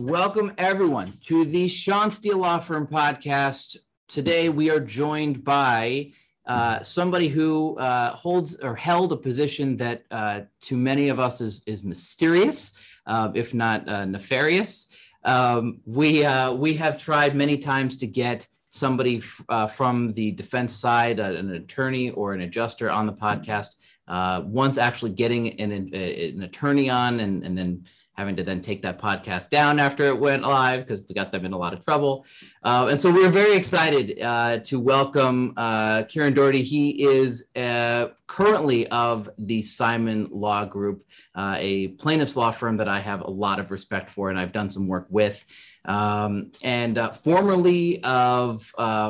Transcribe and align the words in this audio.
Welcome, 0.00 0.54
everyone, 0.56 1.12
to 1.26 1.44
the 1.44 1.68
Shawn 1.68 2.10
Steel 2.10 2.38
Law 2.38 2.58
Firm 2.60 2.86
podcast. 2.86 3.76
Today, 4.08 4.48
we 4.48 4.70
are 4.70 4.80
joined 4.80 5.44
by 5.44 6.12
uh, 6.46 6.82
somebody 6.82 7.28
who 7.28 7.76
uh, 7.76 8.14
holds 8.16 8.56
or 8.56 8.74
held 8.74 9.12
a 9.12 9.16
position 9.16 9.76
that 9.76 10.04
uh, 10.10 10.40
to 10.62 10.76
many 10.78 11.10
of 11.10 11.20
us 11.20 11.42
is, 11.42 11.60
is 11.66 11.82
mysterious, 11.82 12.72
uh, 13.06 13.30
if 13.34 13.52
not 13.52 13.86
uh, 13.90 14.06
nefarious. 14.06 14.88
Um, 15.26 15.82
we, 15.84 16.24
uh, 16.24 16.54
we 16.54 16.72
have 16.74 16.96
tried 16.96 17.36
many 17.36 17.58
times 17.58 17.98
to 17.98 18.06
get 18.06 18.48
somebody 18.70 19.18
f- 19.18 19.76
from 19.76 20.14
the 20.14 20.30
defense 20.32 20.74
side, 20.74 21.20
an 21.20 21.50
attorney 21.50 22.08
or 22.12 22.32
an 22.32 22.40
adjuster 22.40 22.90
on 22.90 23.04
the 23.04 23.12
podcast. 23.12 23.74
once 24.46 24.78
actually 24.78 25.10
getting 25.10 25.60
an, 25.60 25.92
an 25.92 26.42
attorney 26.42 26.88
on 26.88 27.20
and, 27.20 27.44
and 27.44 27.58
then 27.58 27.84
having 28.14 28.36
to 28.36 28.42
then 28.42 28.60
take 28.60 28.82
that 28.82 29.00
podcast 29.00 29.50
down 29.50 29.78
after 29.78 30.04
it 30.04 30.18
went 30.18 30.42
live 30.42 30.86
because 30.86 31.04
we 31.08 31.14
got 31.14 31.32
them 31.32 31.44
in 31.44 31.52
a 31.52 31.58
lot 31.58 31.72
of 31.72 31.84
trouble. 31.84 32.26
Uh, 32.62 32.88
and 32.90 33.00
so 33.00 33.10
we 33.10 33.24
are 33.24 33.30
very 33.30 33.56
excited 33.56 34.20
uh, 34.20 34.58
to 34.58 34.78
welcome 34.78 35.54
uh, 35.56 36.02
Kieran 36.02 36.34
Doherty. 36.34 36.62
He 36.62 37.02
is 37.02 37.48
uh, 37.56 38.08
currently 38.26 38.86
of 38.88 39.30
the 39.38 39.62
Simon 39.62 40.28
Law 40.30 40.66
Group, 40.66 41.02
uh, 41.34 41.56
a 41.58 41.88
plaintiff's 41.88 42.36
law 42.36 42.50
firm 42.50 42.76
that 42.76 42.86
I 42.86 43.00
have 43.00 43.22
a 43.22 43.30
lot 43.30 43.60
of 43.60 43.70
respect 43.70 44.10
for 44.10 44.28
and 44.28 44.38
I've 44.38 44.52
done 44.52 44.68
some 44.68 44.86
work 44.86 45.06
with. 45.08 45.42
Um, 45.86 46.52
and 46.62 46.98
uh, 46.98 47.12
formerly 47.12 48.04
of 48.04 48.62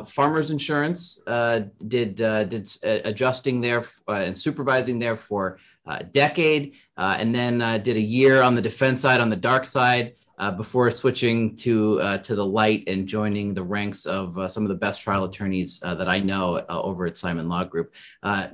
Farmers 0.06 0.52
Insurance, 0.52 1.20
did 1.26 2.14
did 2.14 2.68
adjusting 2.84 3.60
there 3.60 3.84
and 4.06 4.38
supervising 4.38 5.00
there 5.00 5.16
for 5.16 5.58
a 5.86 6.04
decade, 6.04 6.76
and 6.96 7.34
then 7.34 7.82
did 7.82 7.96
a 7.96 8.00
year 8.00 8.42
on 8.42 8.54
the 8.54 8.62
defense 8.62 9.00
side, 9.00 9.20
on 9.20 9.28
the 9.28 9.34
dark 9.34 9.66
side, 9.66 10.12
Uh, 10.40 10.50
before 10.50 10.90
switching 10.90 11.54
to 11.54 12.00
uh, 12.00 12.16
to 12.16 12.34
the 12.34 12.44
light 12.44 12.82
and 12.86 13.06
joining 13.06 13.52
the 13.52 13.62
ranks 13.62 14.06
of 14.06 14.38
uh, 14.38 14.48
some 14.48 14.62
of 14.62 14.70
the 14.70 14.74
best 14.74 15.02
trial 15.02 15.24
attorneys 15.24 15.78
that 15.80 16.08
I 16.08 16.18
know 16.18 16.64
over 16.70 17.04
at 17.04 17.18
Simon 17.18 17.46
Law 17.46 17.62
Group. 17.64 17.92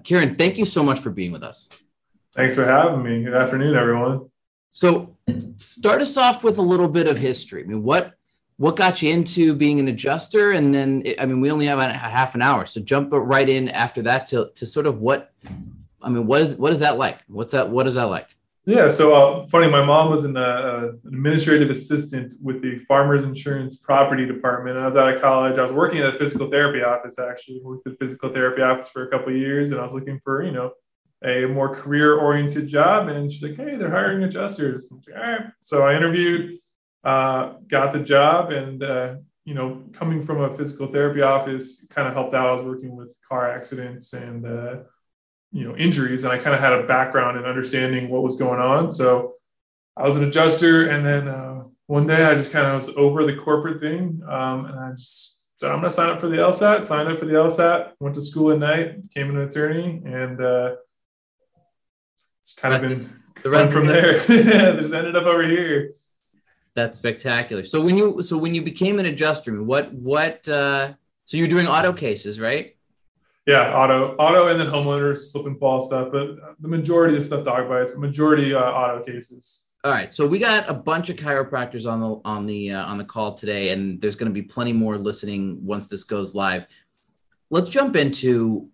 Kieran, 0.02 0.34
thank 0.34 0.58
you 0.58 0.64
so 0.64 0.82
much 0.82 0.98
for 0.98 1.10
being 1.10 1.30
with 1.30 1.44
us. 1.44 1.68
Thanks 2.34 2.56
for 2.56 2.64
having 2.64 3.04
me. 3.04 3.22
Good 3.22 3.34
afternoon, 3.34 3.76
everyone. 3.76 4.28
So, 4.70 5.16
start 5.58 6.02
us 6.02 6.16
off 6.16 6.42
with 6.42 6.58
a 6.58 6.62
little 6.62 6.88
bit 6.88 7.06
of 7.06 7.18
history. 7.18 7.62
I 7.62 7.66
mean, 7.68 7.84
what 7.84 8.14
what 8.56 8.74
got 8.74 9.00
you 9.00 9.12
into 9.12 9.54
being 9.54 9.78
an 9.78 9.86
adjuster? 9.86 10.50
And 10.50 10.74
then, 10.74 11.04
I 11.20 11.26
mean, 11.26 11.40
we 11.40 11.52
only 11.52 11.66
have 11.66 11.78
a 11.78 11.92
half 11.92 12.34
an 12.34 12.42
hour, 12.42 12.66
so 12.66 12.80
jump 12.80 13.10
right 13.12 13.48
in 13.48 13.68
after 13.68 14.02
that 14.02 14.26
to 14.26 14.50
to 14.56 14.66
sort 14.66 14.86
of 14.86 14.98
what. 15.00 15.30
I 16.02 16.08
mean, 16.08 16.26
what 16.26 16.42
is 16.42 16.56
what 16.56 16.72
is 16.72 16.80
that 16.80 16.98
like? 16.98 17.20
What's 17.28 17.52
that? 17.52 17.70
What 17.70 17.86
is 17.86 17.94
that 17.94 18.10
like? 18.10 18.35
Yeah, 18.68 18.88
so 18.88 19.14
uh, 19.14 19.46
funny. 19.46 19.68
My 19.68 19.84
mom 19.84 20.10
was 20.10 20.24
an, 20.24 20.36
uh, 20.36 20.90
an 20.90 21.00
administrative 21.06 21.70
assistant 21.70 22.32
with 22.42 22.62
the 22.62 22.80
Farmers 22.88 23.24
Insurance 23.24 23.76
Property 23.76 24.26
Department. 24.26 24.76
I 24.76 24.86
was 24.86 24.96
out 24.96 25.14
of 25.14 25.22
college. 25.22 25.56
I 25.56 25.62
was 25.62 25.70
working 25.70 25.98
at 26.00 26.14
a 26.14 26.18
physical 26.18 26.50
therapy 26.50 26.82
office. 26.82 27.16
Actually, 27.16 27.60
worked 27.62 27.86
at 27.86 27.96
the 27.96 28.04
physical 28.04 28.32
therapy 28.32 28.62
office 28.62 28.88
for 28.88 29.06
a 29.06 29.10
couple 29.10 29.28
of 29.28 29.36
years, 29.38 29.70
and 29.70 29.78
I 29.78 29.84
was 29.84 29.92
looking 29.92 30.20
for 30.24 30.42
you 30.42 30.50
know 30.50 30.72
a 31.24 31.46
more 31.46 31.74
career 31.76 32.18
oriented 32.18 32.68
job. 32.68 33.08
And 33.08 33.32
she's 33.32 33.42
like, 33.42 33.56
hey, 33.56 33.76
they're 33.76 33.90
hiring 33.90 34.24
adjusters. 34.24 34.90
Like, 34.90 35.16
All 35.16 35.30
right. 35.30 35.46
So 35.60 35.86
I 35.86 35.94
interviewed, 35.94 36.58
uh, 37.04 37.54
got 37.68 37.92
the 37.92 38.00
job, 38.00 38.50
and, 38.50 38.82
uh, 38.82 39.16
you 39.44 39.54
know, 39.54 39.84
coming 39.92 40.22
from 40.22 40.40
a 40.40 40.52
physical 40.56 40.88
therapy 40.88 41.22
office 41.22 41.86
kind 41.88 42.08
of 42.08 42.14
helped 42.14 42.34
out. 42.34 42.48
I 42.48 42.52
was 42.52 42.62
working 42.62 42.96
with 42.96 43.16
car 43.28 43.48
accidents 43.48 44.12
and, 44.12 44.44
uh, 44.44 44.76
you 45.52 45.64
know, 45.64 45.76
injuries, 45.76 46.24
and 46.24 46.32
I 46.32 46.38
kind 46.38 46.54
of 46.54 46.60
had 46.60 46.72
a 46.72 46.86
background 46.86 47.38
in 47.38 47.44
understanding 47.44 48.08
what 48.08 48.22
was 48.22 48.36
going 48.36 48.60
on. 48.60 48.90
So 48.90 49.36
I 49.96 50.04
was 50.04 50.16
an 50.16 50.24
adjuster. 50.24 50.88
And 50.88 51.06
then 51.06 51.28
uh, 51.28 51.64
one 51.86 52.06
day 52.06 52.24
I 52.24 52.34
just 52.34 52.52
kind 52.52 52.66
of 52.66 52.74
was 52.74 52.94
over 52.96 53.24
the 53.24 53.36
corporate 53.36 53.80
thing. 53.80 54.20
Um, 54.28 54.66
and 54.66 54.78
I 54.78 54.92
just 54.92 55.44
said, 55.56 55.70
I'm 55.70 55.80
going 55.80 55.90
to 55.90 55.96
sign 55.96 56.10
up 56.10 56.20
for 56.20 56.28
the 56.28 56.36
LSAT, 56.36 56.84
signed 56.84 57.08
up 57.08 57.18
for 57.18 57.24
the 57.24 57.32
LSAT, 57.32 57.92
went 58.00 58.14
to 58.14 58.20
school 58.20 58.52
at 58.52 58.58
night, 58.58 59.08
became 59.08 59.30
an 59.30 59.42
attorney, 59.42 60.02
and, 60.04 60.40
uh, 60.40 60.76
it's 62.40 62.54
kind 62.54 62.74
of 62.74 62.80
been 62.80 63.10
the 63.42 63.50
rest 63.50 63.72
from 63.72 63.86
there. 63.86 64.18
just 64.26 64.94
ended 64.94 65.16
up 65.16 65.24
over 65.24 65.44
here. 65.44 65.94
That's 66.76 66.96
spectacular. 66.96 67.64
So 67.64 67.80
when 67.80 67.96
you 67.96 68.22
so 68.22 68.36
when 68.38 68.54
you 68.54 68.62
became 68.62 69.00
an 69.00 69.06
adjuster, 69.06 69.60
what 69.64 69.92
what 69.92 70.46
uh, 70.46 70.92
so 71.24 71.36
you're 71.36 71.48
doing 71.48 71.66
auto 71.66 71.92
cases, 71.92 72.38
right? 72.38 72.75
Yeah, 73.46 73.72
auto, 73.72 74.16
auto, 74.16 74.48
and 74.48 74.58
then 74.58 74.66
homeowners, 74.66 75.30
slip 75.30 75.46
and 75.46 75.58
fall 75.58 75.80
stuff. 75.80 76.08
But 76.10 76.60
the 76.60 76.68
majority 76.68 77.16
of 77.16 77.22
stuff 77.22 77.44
dog 77.44 77.68
bites, 77.68 77.90
but 77.90 78.00
majority 78.00 78.52
uh, 78.52 78.58
auto 78.58 79.04
cases. 79.04 79.66
All 79.84 79.92
right, 79.92 80.12
so 80.12 80.26
we 80.26 80.40
got 80.40 80.68
a 80.68 80.74
bunch 80.74 81.10
of 81.10 81.16
chiropractors 81.16 81.86
on 81.86 82.00
the 82.00 82.20
on 82.24 82.44
the 82.44 82.72
uh, 82.72 82.84
on 82.86 82.98
the 82.98 83.04
call 83.04 83.34
today, 83.34 83.68
and 83.68 84.00
there's 84.00 84.16
going 84.16 84.28
to 84.28 84.34
be 84.34 84.42
plenty 84.42 84.72
more 84.72 84.98
listening 84.98 85.64
once 85.64 85.86
this 85.86 86.02
goes 86.02 86.34
live. 86.34 86.66
Let's 87.50 87.70
jump 87.70 87.94
into 87.94 88.68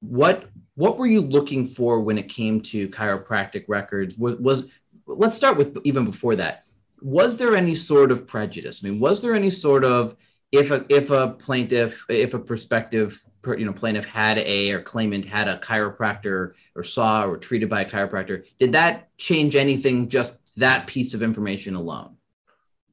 what 0.00 0.50
what 0.74 0.98
were 0.98 1.06
you 1.06 1.20
looking 1.20 1.64
for 1.64 2.00
when 2.00 2.18
it 2.18 2.28
came 2.28 2.60
to 2.62 2.88
chiropractic 2.88 3.64
records? 3.68 4.16
Was, 4.16 4.38
was 4.38 4.64
let's 5.06 5.36
start 5.36 5.56
with 5.56 5.78
even 5.84 6.04
before 6.04 6.34
that. 6.34 6.64
Was 7.00 7.36
there 7.36 7.54
any 7.54 7.76
sort 7.76 8.10
of 8.10 8.26
prejudice? 8.26 8.80
I 8.82 8.88
mean, 8.88 8.98
was 8.98 9.22
there 9.22 9.34
any 9.36 9.50
sort 9.50 9.84
of 9.84 10.16
if 10.50 10.70
a 10.70 10.84
if 10.88 11.10
a 11.10 11.28
plaintiff, 11.28 12.04
if 12.08 12.34
a 12.34 12.38
prospective 12.38 13.22
you 13.46 13.64
know 13.64 13.72
plaintiff 13.72 14.06
had 14.06 14.38
a 14.38 14.72
or 14.72 14.82
claimant 14.82 15.24
had 15.24 15.48
a 15.48 15.58
chiropractor 15.58 16.52
or 16.74 16.82
saw 16.82 17.24
or 17.24 17.36
treated 17.36 17.68
by 17.68 17.82
a 17.82 17.90
chiropractor, 17.90 18.46
did 18.58 18.72
that 18.72 19.16
change 19.18 19.56
anything? 19.56 20.08
Just 20.08 20.38
that 20.56 20.86
piece 20.86 21.14
of 21.14 21.22
information 21.22 21.74
alone? 21.74 22.16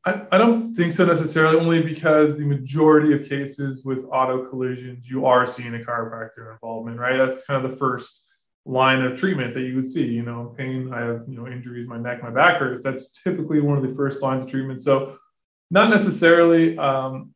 I, 0.06 0.22
I 0.34 0.38
don't 0.38 0.76
think 0.76 0.94
so 0.94 1.06
necessarily, 1.06 1.58
only 1.58 1.82
because 1.82 2.38
the 2.38 2.46
majority 2.46 3.14
of 3.14 3.28
cases 3.28 3.84
with 3.84 4.06
auto 4.12 4.46
collisions, 4.46 5.10
you 5.10 5.26
are 5.26 5.48
seeing 5.48 5.74
a 5.74 5.80
chiropractor 5.80 6.54
involvement, 6.54 7.00
right? 7.00 7.18
That's 7.18 7.44
kind 7.46 7.64
of 7.64 7.72
the 7.72 7.78
first 7.78 8.28
line 8.66 9.02
of 9.02 9.18
treatment 9.18 9.54
that 9.54 9.62
you 9.62 9.76
would 9.76 9.90
see. 9.90 10.06
You 10.06 10.24
know, 10.24 10.54
pain, 10.58 10.94
I 10.94 11.02
have, 11.02 11.24
you 11.28 11.38
know, 11.38 11.48
injuries, 11.48 11.88
my 11.88 11.98
neck, 11.98 12.22
my 12.22 12.30
back 12.30 12.60
hurts. 12.60 12.84
That's 12.84 13.10
typically 13.24 13.62
one 13.62 13.78
of 13.78 13.84
the 13.84 13.96
first 13.96 14.22
lines 14.22 14.44
of 14.44 14.52
treatment. 14.52 14.82
So, 14.82 15.18
not 15.72 15.90
necessarily, 15.90 16.78
um, 16.78 17.34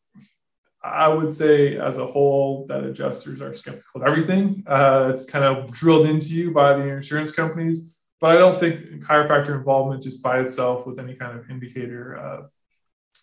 I 0.82 1.08
would 1.10 1.36
say 1.36 1.78
as 1.78 1.98
a 1.98 2.06
whole 2.06 2.66
that 2.70 2.84
adjusters 2.84 3.42
are 3.42 3.54
skeptical 3.54 4.02
of 4.02 4.08
everything. 4.08 4.64
Uh, 4.66 5.10
it's 5.12 5.26
kind 5.26 5.44
of 5.44 5.72
drilled 5.72 6.08
into 6.08 6.34
you 6.34 6.52
by 6.52 6.74
the 6.74 6.88
insurance 6.88 7.32
companies. 7.32 7.96
But 8.22 8.36
I 8.36 8.40
don't 8.40 8.58
think 8.58 9.04
chiropractor 9.04 9.56
involvement 9.56 10.04
just 10.04 10.22
by 10.22 10.40
itself 10.40 10.86
was 10.86 11.00
any 11.00 11.16
kind 11.16 11.38
of 11.38 11.50
indicator 11.50 12.16
of 12.16 12.50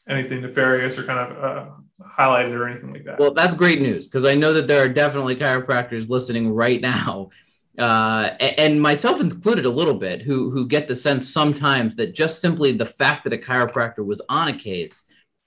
anything 0.08 0.42
nefarious 0.42 0.98
or 0.98 1.04
kind 1.04 1.18
of 1.18 1.44
uh, 1.44 1.70
highlighted 2.18 2.52
or 2.52 2.68
anything 2.68 2.92
like 2.92 3.04
that. 3.04 3.18
Well, 3.18 3.34
that's 3.34 3.54
great 3.54 3.80
news 3.80 4.06
because 4.06 4.24
I 4.24 4.34
know 4.34 4.52
that 4.52 4.66
there 4.66 4.82
are 4.82 4.88
definitely 4.88 5.36
chiropractors 5.36 6.08
listening 6.08 6.52
right 6.52 6.80
now, 6.80 7.30
uh, 7.78 8.30
and 8.40 8.80
myself 8.80 9.20
included 9.20 9.66
a 9.66 9.70
little 9.70 9.94
bit, 9.94 10.22
who 10.22 10.50
who 10.50 10.66
get 10.66 10.88
the 10.88 10.94
sense 10.94 11.28
sometimes 11.28 11.96
that 11.96 12.14
just 12.14 12.40
simply 12.40 12.72
the 12.72 12.86
fact 12.86 13.24
that 13.24 13.34
a 13.34 13.38
chiropractor 13.38 14.04
was 14.04 14.22
on 14.30 14.48
a 14.48 14.56
case 14.56 15.04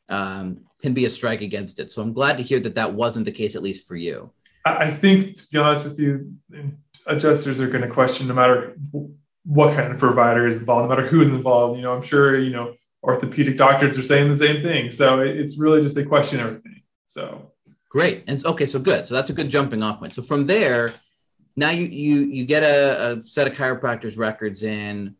um, 0.09 0.61
can 0.81 0.93
be 0.93 1.05
a 1.05 1.09
strike 1.09 1.41
against 1.41 1.79
it. 1.79 1.91
So 1.91 2.01
I'm 2.01 2.13
glad 2.13 2.37
to 2.37 2.43
hear 2.43 2.59
that 2.61 2.75
that 2.75 2.93
wasn't 2.93 3.25
the 3.25 3.31
case, 3.31 3.55
at 3.55 3.63
least 3.63 3.87
for 3.87 3.95
you. 3.95 4.31
I 4.65 4.89
think, 4.89 5.35
to 5.35 5.47
be 5.51 5.57
honest 5.57 5.85
with 5.85 5.99
you, 5.99 6.33
adjusters 7.05 7.61
are 7.61 7.67
going 7.67 7.81
to 7.81 7.89
question 7.89 8.27
no 8.27 8.33
matter 8.33 8.77
what 9.45 9.75
kind 9.75 9.91
of 9.91 9.97
provider 9.97 10.47
is 10.47 10.57
involved, 10.57 10.89
no 10.89 10.95
matter 10.95 11.07
who's 11.07 11.29
involved. 11.29 11.77
You 11.77 11.83
know, 11.83 11.93
I'm 11.93 12.01
sure 12.01 12.39
you 12.39 12.51
know 12.51 12.75
orthopedic 13.03 13.57
doctors 13.57 13.97
are 13.97 14.03
saying 14.03 14.29
the 14.29 14.37
same 14.37 14.61
thing. 14.61 14.91
So 14.91 15.21
it's 15.21 15.57
really 15.57 15.81
just 15.81 15.97
a 15.97 16.05
question 16.05 16.39
everything. 16.39 16.81
So 17.07 17.51
great. 17.89 18.23
And 18.27 18.45
okay, 18.45 18.65
so 18.65 18.79
good. 18.79 19.07
So 19.07 19.15
that's 19.15 19.29
a 19.29 19.33
good 19.33 19.49
jumping 19.49 19.81
off 19.81 19.99
point. 19.99 20.13
So 20.13 20.21
from 20.21 20.45
there, 20.45 20.93
now 21.55 21.71
you 21.71 21.85
you 21.85 22.19
you 22.21 22.45
get 22.45 22.63
a, 22.63 23.13
a 23.13 23.25
set 23.25 23.47
of 23.47 23.53
chiropractors 23.53 24.17
records 24.17 24.63
in. 24.63 25.15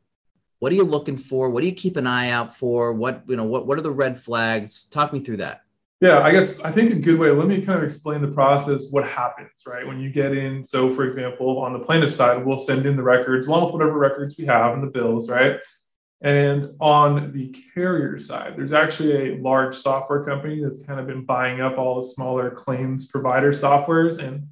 What 0.60 0.72
are 0.72 0.76
you 0.76 0.84
looking 0.84 1.18
for? 1.18 1.50
What 1.50 1.62
do 1.62 1.68
you 1.68 1.76
keep 1.76 1.98
an 1.98 2.08
eye 2.08 2.30
out 2.30 2.56
for? 2.56 2.94
What 2.94 3.24
you 3.28 3.36
know? 3.36 3.46
What 3.46 3.66
what 3.66 3.78
are 3.78 3.82
the 3.82 3.92
red 3.92 4.20
flags? 4.20 4.86
Talk 4.86 5.14
me 5.14 5.22
through 5.22 5.38
that. 5.38 5.62
Yeah, 6.02 6.20
I 6.20 6.32
guess 6.32 6.62
I 6.62 6.72
think 6.72 6.92
a 6.92 6.96
good 6.96 7.20
way. 7.20 7.30
Let 7.32 7.48
me 7.48 7.62
kind 7.62 7.78
of 7.78 7.84
explain 7.84 8.22
the 8.22 8.30
process. 8.30 8.90
What 8.90 9.06
happens, 9.06 9.52
right, 9.66 9.86
when 9.86 10.00
you 10.00 10.12
get 10.12 10.32
in? 10.32 10.64
So, 10.64 10.94
for 10.94 11.04
example, 11.04 11.60
on 11.60 11.74
the 11.74 11.80
plaintiff 11.80 12.14
side, 12.14 12.46
we'll 12.46 12.58
send 12.58 12.86
in 12.86 12.96
the 12.96 13.04
records 13.04 13.48
along 13.48 13.66
with 13.66 13.74
whatever 13.74 13.98
records 13.98 14.38
we 14.38 14.46
have 14.46 14.74
and 14.74 14.84
the 14.84 14.88
bills, 14.88 15.30
right? 15.30 15.60
And 16.22 16.72
on 16.82 17.32
the 17.32 17.56
carrier 17.74 18.20
side, 18.20 18.56
there's 18.58 18.74
actually 18.74 19.34
a 19.34 19.42
large 19.42 19.76
software 19.76 20.26
company 20.26 20.62
that's 20.62 20.84
kind 20.84 21.00
of 21.00 21.08
been 21.08 21.24
buying 21.24 21.62
up 21.62 21.78
all 21.78 21.96
the 21.96 22.08
smaller 22.08 22.50
claims 22.50 23.08
provider 23.08 23.52
softwares. 23.52 24.20
And 24.20 24.48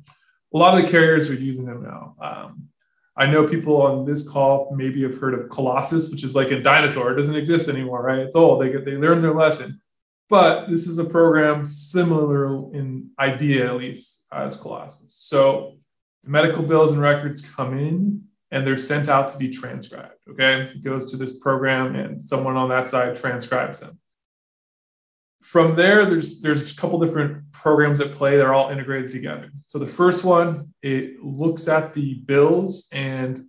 a 0.53 0.57
lot 0.57 0.77
of 0.77 0.83
the 0.83 0.89
carriers 0.89 1.30
are 1.30 1.36
using 1.36 1.65
them 1.65 1.83
now. 1.83 2.15
Um, 2.21 2.69
I 3.18 3.25
know 3.25 3.48
people 3.48 3.81
on 3.81 4.06
this 4.06 4.28
call 4.28 4.72
maybe 4.75 5.02
have 5.04 5.18
heard 5.18 5.34
of 5.34 5.50
Colossus, 5.50 6.12
which 6.12 6.24
is 6.24 6.36
like 6.36 6.52
a 6.52 6.62
dinosaur. 6.62 7.12
It 7.12 7.16
doesn't 7.16 7.36
exist 7.36 7.68
anymore, 7.68 8.04
right? 8.04 8.19
It's 8.19 8.36
old. 8.36 8.62
They, 8.62 8.69
they 8.69 8.98
learned 8.98 9.24
their 9.24 9.34
lesson. 9.34 9.81
But 10.30 10.68
this 10.68 10.88
is 10.88 10.98
a 11.00 11.06
program 11.06 11.66
similar 11.66 12.48
in 12.75 13.12
idea, 13.18 13.68
at 13.68 13.78
least, 13.78 14.25
as 14.31 14.58
Colossus. 14.58 15.16
So 15.16 15.78
medical 16.24 16.62
bills 16.62 16.92
and 16.92 17.02
records 17.02 17.42
come 17.42 17.78
in 17.78 18.24
and 18.52 18.68
they're 18.68 18.78
sent 18.78 19.10
out 19.10 19.30
to 19.30 19.38
be 19.38 19.50
transcribed. 19.50 20.13
Okay. 20.30 20.63
It 20.63 20.84
goes 20.84 21.12
to 21.12 21.18
this 21.18 21.38
program 21.38 21.96
and 21.96 22.24
someone 22.24 22.58
on 22.58 22.70
that 22.70 22.90
side 22.90 23.16
transcribes 23.16 23.80
them. 23.80 24.00
From 25.48 25.78
there, 25.78 26.06
there's 26.06 26.42
there's 26.42 26.74
a 26.74 26.76
couple 26.76 27.00
different 27.00 27.54
programs 27.54 28.02
at 28.02 28.12
play. 28.12 28.36
They're 28.36 28.54
all 28.54 28.70
integrated 28.70 29.12
together. 29.12 29.50
So 29.66 29.80
the 29.80 29.88
first 29.88 30.26
one, 30.26 30.74
it 30.82 31.24
looks 31.24 31.70
at 31.70 31.94
the 31.94 32.16
bills 32.16 32.90
and 32.92 33.46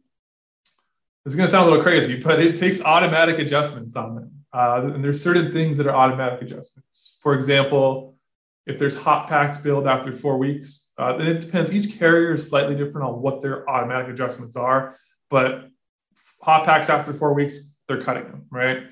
it's 1.27 1.35
going 1.35 1.49
to 1.49 1.51
sound 1.51 1.67
a 1.67 1.71
little 1.71 1.83
crazy, 1.83 2.21
but 2.21 2.41
it 2.41 2.55
takes 2.55 2.81
automatic 2.81 3.41
adjustments 3.41 3.97
on 3.97 4.15
them. 4.15 4.31
Uh, 4.53 4.93
and 4.95 5.03
there's 5.03 5.21
certain 5.21 5.51
things 5.51 5.77
that 5.79 5.89
are 5.89 5.95
automatic 5.95 6.41
adjustments. 6.41 7.19
For 7.21 7.35
example, 7.35 8.17
if 8.65 8.79
there's 8.79 8.97
hot 8.97 9.27
packs 9.27 9.57
billed 9.57 9.89
after 9.89 10.13
four 10.13 10.39
weeks, 10.39 10.93
uh, 10.99 11.17
then 11.17 11.27
it 11.27 11.41
depends. 11.41 11.73
Each 11.73 11.99
carrier 11.99 12.35
is 12.35 12.49
slightly 12.49 12.77
different 12.77 13.09
on 13.09 13.21
what 13.21 13.43
their 13.43 13.69
automatic 13.69 14.09
adjustments 14.09 14.57
are, 14.57 14.95
but 15.31 15.69
hot 16.43 16.65
packs 16.65 16.91
after 16.91 17.13
four 17.13 17.35
weeks, 17.35 17.75
they're 17.89 18.05
cutting 18.05 18.27
them, 18.31 18.47
right? 18.51 18.85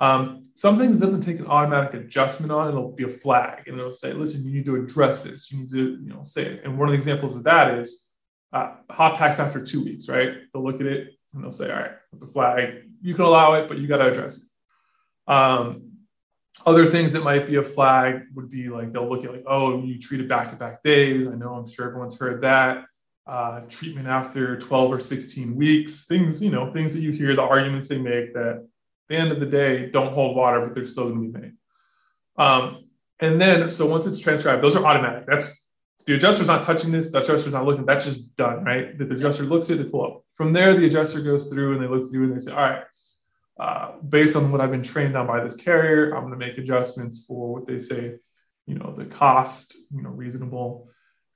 Um, 0.00 0.42
some 0.54 0.78
things 0.78 0.98
doesn't 0.98 1.20
take 1.20 1.38
an 1.38 1.46
automatic 1.46 1.94
adjustment 1.94 2.50
on, 2.50 2.68
it'll 2.68 2.92
be 2.92 3.04
a 3.04 3.08
flag 3.08 3.68
and 3.68 3.78
it'll 3.78 3.92
say, 3.92 4.12
listen, 4.12 4.44
you 4.44 4.52
need 4.52 4.64
to 4.64 4.76
address 4.76 5.22
this. 5.22 5.52
You 5.52 5.60
need 5.60 5.70
to, 5.70 5.98
you 6.02 6.08
know, 6.12 6.22
say 6.22 6.44
it. 6.44 6.62
And 6.64 6.78
one 6.78 6.88
of 6.88 6.92
the 6.92 6.98
examples 6.98 7.36
of 7.36 7.44
that 7.44 7.78
is 7.78 8.06
uh, 8.52 8.74
hot 8.90 9.16
packs 9.16 9.38
after 9.38 9.62
two 9.62 9.84
weeks, 9.84 10.08
right? 10.08 10.34
They'll 10.52 10.64
look 10.64 10.80
at 10.80 10.86
it 10.86 11.10
and 11.34 11.42
they'll 11.42 11.50
say, 11.50 11.70
all 11.70 11.80
right, 11.80 11.92
with 12.10 12.20
the 12.20 12.26
flag, 12.26 12.82
you 13.00 13.14
can 13.14 13.24
allow 13.24 13.54
it, 13.54 13.68
but 13.68 13.78
you 13.78 13.86
got 13.86 13.98
to 13.98 14.10
address 14.10 14.38
it. 14.38 15.32
Um, 15.32 15.92
other 16.66 16.86
things 16.86 17.12
that 17.12 17.24
might 17.24 17.46
be 17.46 17.56
a 17.56 17.62
flag 17.62 18.22
would 18.34 18.50
be 18.50 18.68
like 18.68 18.92
they'll 18.92 19.08
look 19.08 19.24
at 19.24 19.32
like, 19.32 19.44
oh, 19.46 19.82
you 19.82 19.98
treated 19.98 20.28
back-to-back 20.28 20.82
days. 20.82 21.26
I 21.26 21.34
know 21.34 21.54
I'm 21.54 21.68
sure 21.68 21.86
everyone's 21.86 22.18
heard 22.18 22.42
that. 22.42 22.84
Uh, 23.26 23.60
treatment 23.68 24.08
after 24.08 24.58
12 24.58 24.92
or 24.92 25.00
16 25.00 25.54
weeks, 25.54 26.06
things, 26.06 26.42
you 26.42 26.50
know, 26.50 26.72
things 26.72 26.92
that 26.92 27.00
you 27.00 27.12
hear, 27.12 27.34
the 27.34 27.42
arguments 27.42 27.88
they 27.88 27.98
make 27.98 28.34
that 28.34 28.46
at 28.48 28.62
the 29.12 29.18
end 29.18 29.32
of 29.32 29.40
the 29.40 29.46
day 29.46 29.90
don't 29.90 30.12
hold 30.12 30.36
water, 30.36 30.60
but 30.60 30.74
they're 30.74 30.86
still 30.86 31.10
going 31.10 31.32
to 31.32 31.38
be 31.38 31.40
made. 31.40 31.52
Um, 32.36 32.84
and 33.20 33.40
then, 33.40 33.70
so 33.70 33.86
once 33.86 34.06
it's 34.06 34.18
transcribed, 34.18 34.62
those 34.62 34.74
are 34.74 34.84
automatic. 34.84 35.26
That's 35.26 35.64
the 36.06 36.14
adjuster's 36.14 36.48
not 36.48 36.64
touching 36.64 36.90
this, 36.90 37.12
the 37.12 37.20
adjuster's 37.20 37.52
not 37.52 37.64
looking, 37.64 37.86
that's 37.86 38.04
just 38.04 38.34
done, 38.36 38.64
right? 38.64 38.98
The 38.98 39.04
adjuster 39.04 39.44
looks 39.44 39.70
at 39.70 39.78
it, 39.78 39.92
pull 39.92 40.04
up. 40.04 40.24
From 40.34 40.52
there, 40.52 40.74
the 40.74 40.86
adjuster 40.86 41.20
goes 41.20 41.48
through 41.48 41.74
and 41.74 41.82
they 41.82 41.86
look 41.86 42.10
through 42.10 42.24
and 42.24 42.34
they 42.34 42.40
say, 42.40 42.50
all 42.52 42.58
right, 42.58 42.82
uh, 43.60 43.92
based 44.08 44.34
on 44.34 44.50
what 44.50 44.60
I've 44.60 44.72
been 44.72 44.82
trained 44.82 45.16
on 45.16 45.26
by 45.26 45.44
this 45.44 45.54
carrier, 45.54 46.14
I'm 46.14 46.22
going 46.22 46.32
to 46.32 46.44
make 46.44 46.58
adjustments 46.58 47.24
for 47.24 47.52
what 47.52 47.66
they 47.68 47.78
say, 47.78 48.14
you 48.66 48.74
know, 48.74 48.92
the 48.92 49.04
cost, 49.04 49.76
you 49.94 50.02
know, 50.02 50.10
reasonable, 50.10 50.88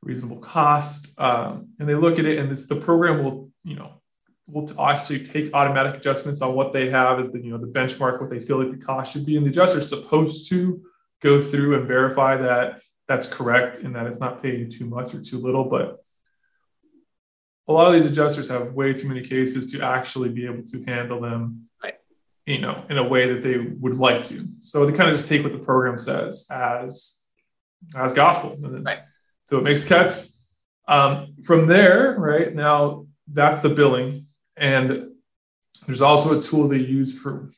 reasonable 0.03 0.39
cost. 0.39 1.21
Um, 1.21 1.69
and 1.79 1.89
they 1.89 1.95
look 1.95 2.19
at 2.19 2.25
it 2.25 2.39
and 2.39 2.51
it's 2.51 2.67
the 2.67 2.77
program 2.77 3.23
will, 3.23 3.51
you 3.63 3.77
know, 3.77 4.03
will 4.49 4.69
actually 4.81 5.25
take 5.25 5.53
automatic 5.55 5.97
adjustments 5.97 6.41
on 6.41 6.55
what 6.55 6.73
they 6.73 6.89
have 6.91 7.19
as 7.19 7.31
the, 7.31 7.41
you 7.41 7.51
know, 7.51 7.59
the 7.59 7.67
benchmark, 7.67 8.21
what 8.21 8.31
they 8.31 8.41
feel 8.41 8.63
like 8.63 8.71
the 8.71 8.85
cost 8.85 9.13
should 9.13 9.27
be. 9.27 9.37
And 9.37 9.45
the 9.45 9.51
adjuster 9.51 9.81
is 9.81 9.89
supposed 9.89 10.49
to 10.51 10.83
go 11.21 11.41
through 11.41 11.79
and 11.79 11.89
verify 11.89 12.37
that 12.37 12.81
that's 13.09 13.29
correct 13.29 13.79
and 13.79 13.95
that 13.97 14.07
it's 14.07 14.21
not 14.21 14.43
paying 14.43 14.71
too 14.71 14.87
much 14.87 15.15
or 15.15 15.21
too 15.21 15.39
little. 15.39 15.65
But 15.65 16.03
a 17.69 17.73
lot 17.73 17.89
of 17.89 17.95
these 17.95 18.07
adjusters 18.07 18.49
have 18.49 18.73
way 18.73 18.93
too 18.93 19.09
many 19.09 19.23
cases 19.23 19.73
to 19.73 19.83
actually 19.83 20.29
be 20.29 20.47
able 20.47 20.63
to 20.65 20.85
handle 20.85 21.21
them, 21.21 21.69
right. 21.83 21.95
you 22.47 22.61
know, 22.61 22.85
in 22.89 22.99
a 22.99 23.05
way 23.05 23.33
that 23.33 23.43
they 23.43 23.59
would 23.59 23.97
like 23.97 24.23
to. 24.25 24.47
So 24.61 24.87
they 24.87 24.97
kind 24.97 25.11
of 25.11 25.17
just 25.17 25.29
take 25.29 25.43
what 25.43 25.53
the 25.53 25.59
program 25.59 25.99
says 25.99 26.47
as 26.51 27.21
as 27.95 28.13
gospel. 28.13 28.57
Then, 28.61 28.85
right. 28.85 29.01
So 29.45 29.59
it 29.59 29.65
makes 29.65 29.85
cuts. 29.85 30.41
Um, 30.89 31.35
from 31.43 31.67
there, 31.67 32.17
right 32.19 32.55
now, 32.55 33.07
that's 33.33 33.63
the 33.63 33.69
billing, 33.69 34.26
and 34.57 35.11
there's 35.87 36.03
also 36.03 36.39
a 36.39 36.43
tool 36.43 36.69
they 36.69 36.79
use 36.79 37.19
for 37.19 37.51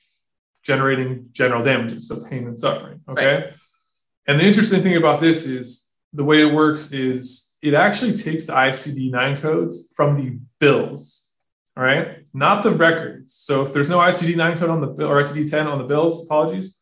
generating 0.63 1.29
general 1.33 1.63
damages, 1.63 2.09
so 2.09 2.23
pain 2.23 2.47
and 2.47 2.59
suffering. 2.59 3.01
Okay. 3.09 3.35
Right. 3.35 3.53
And 4.27 4.39
the 4.39 4.45
interesting 4.45 4.83
thing 4.83 4.97
about 4.97 5.21
this 5.21 5.47
is 5.47 5.91
the 6.13 6.25
way 6.25 6.47
it 6.47 6.53
works 6.53 6.93
is 6.93 7.55
it 7.63 7.75
actually 7.75 8.17
takes 8.17 8.47
the 8.47 8.53
ICD 8.53 9.11
9 9.11 9.41
codes 9.41 9.91
from 9.97 10.17
the 10.17 10.39
bills, 10.61 11.29
all 11.77 11.83
right, 11.83 12.25
not 12.35 12.63
the 12.63 12.71
records. 12.71 13.35
So 13.35 13.63
if 13.63 13.73
there's 13.73 13.89
no 13.89 13.99
ICD 13.99 14.37
9 14.37 14.59
code 14.59 14.71
on 14.71 14.81
the 14.81 14.87
bill 14.87 15.09
or 15.09 15.23
ICD 15.23 15.51
10 15.51 15.67
on 15.67 15.79
the 15.79 15.85
bills, 15.85 16.25
apologies, 16.27 16.79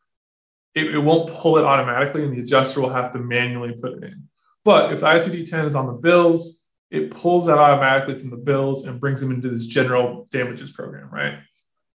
it, 0.74 0.94
it 0.94 0.98
won't 0.98 1.32
pull 1.32 1.56
it 1.58 1.64
automatically 1.64 2.24
and 2.24 2.34
the 2.34 2.40
adjuster 2.40 2.80
will 2.80 2.90
have 2.90 3.12
to 3.12 3.18
manually 3.18 3.72
put 3.72 3.92
it 3.92 4.04
in. 4.04 4.24
But 4.64 4.92
if 4.92 5.00
the 5.00 5.06
ICD 5.06 5.48
10 5.48 5.66
is 5.66 5.74
on 5.74 5.86
the 5.86 5.92
bills, 5.92 6.65
it 6.90 7.10
pulls 7.10 7.46
that 7.46 7.58
automatically 7.58 8.18
from 8.18 8.30
the 8.30 8.36
bills 8.36 8.86
and 8.86 9.00
brings 9.00 9.20
them 9.20 9.30
into 9.30 9.48
this 9.48 9.66
general 9.66 10.26
damages 10.30 10.70
program, 10.70 11.10
right? 11.10 11.38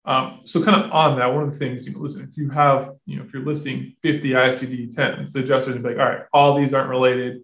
Um, 0.06 0.42
so 0.46 0.64
kind 0.64 0.82
of 0.82 0.92
on 0.92 1.18
that, 1.20 1.34
one 1.34 1.44
of 1.44 1.52
the 1.52 1.58
things, 1.58 1.86
you 1.86 1.94
know, 1.94 2.00
listen, 2.00 2.24
if 2.24 2.38
you 2.38 2.50
have, 2.50 2.92
you 3.06 3.18
know, 3.18 3.26
if 3.26 3.34
you're 3.34 3.44
listing 3.44 3.94
50 4.02 4.30
ICD 4.30 4.96
10s, 4.96 5.34
the 5.34 5.42
adjuster 5.42 5.74
be 5.74 5.80
like, 5.80 5.98
all 5.98 6.06
right, 6.06 6.22
all 6.32 6.56
these 6.56 6.74
aren't 6.74 6.90
related. 6.90 7.42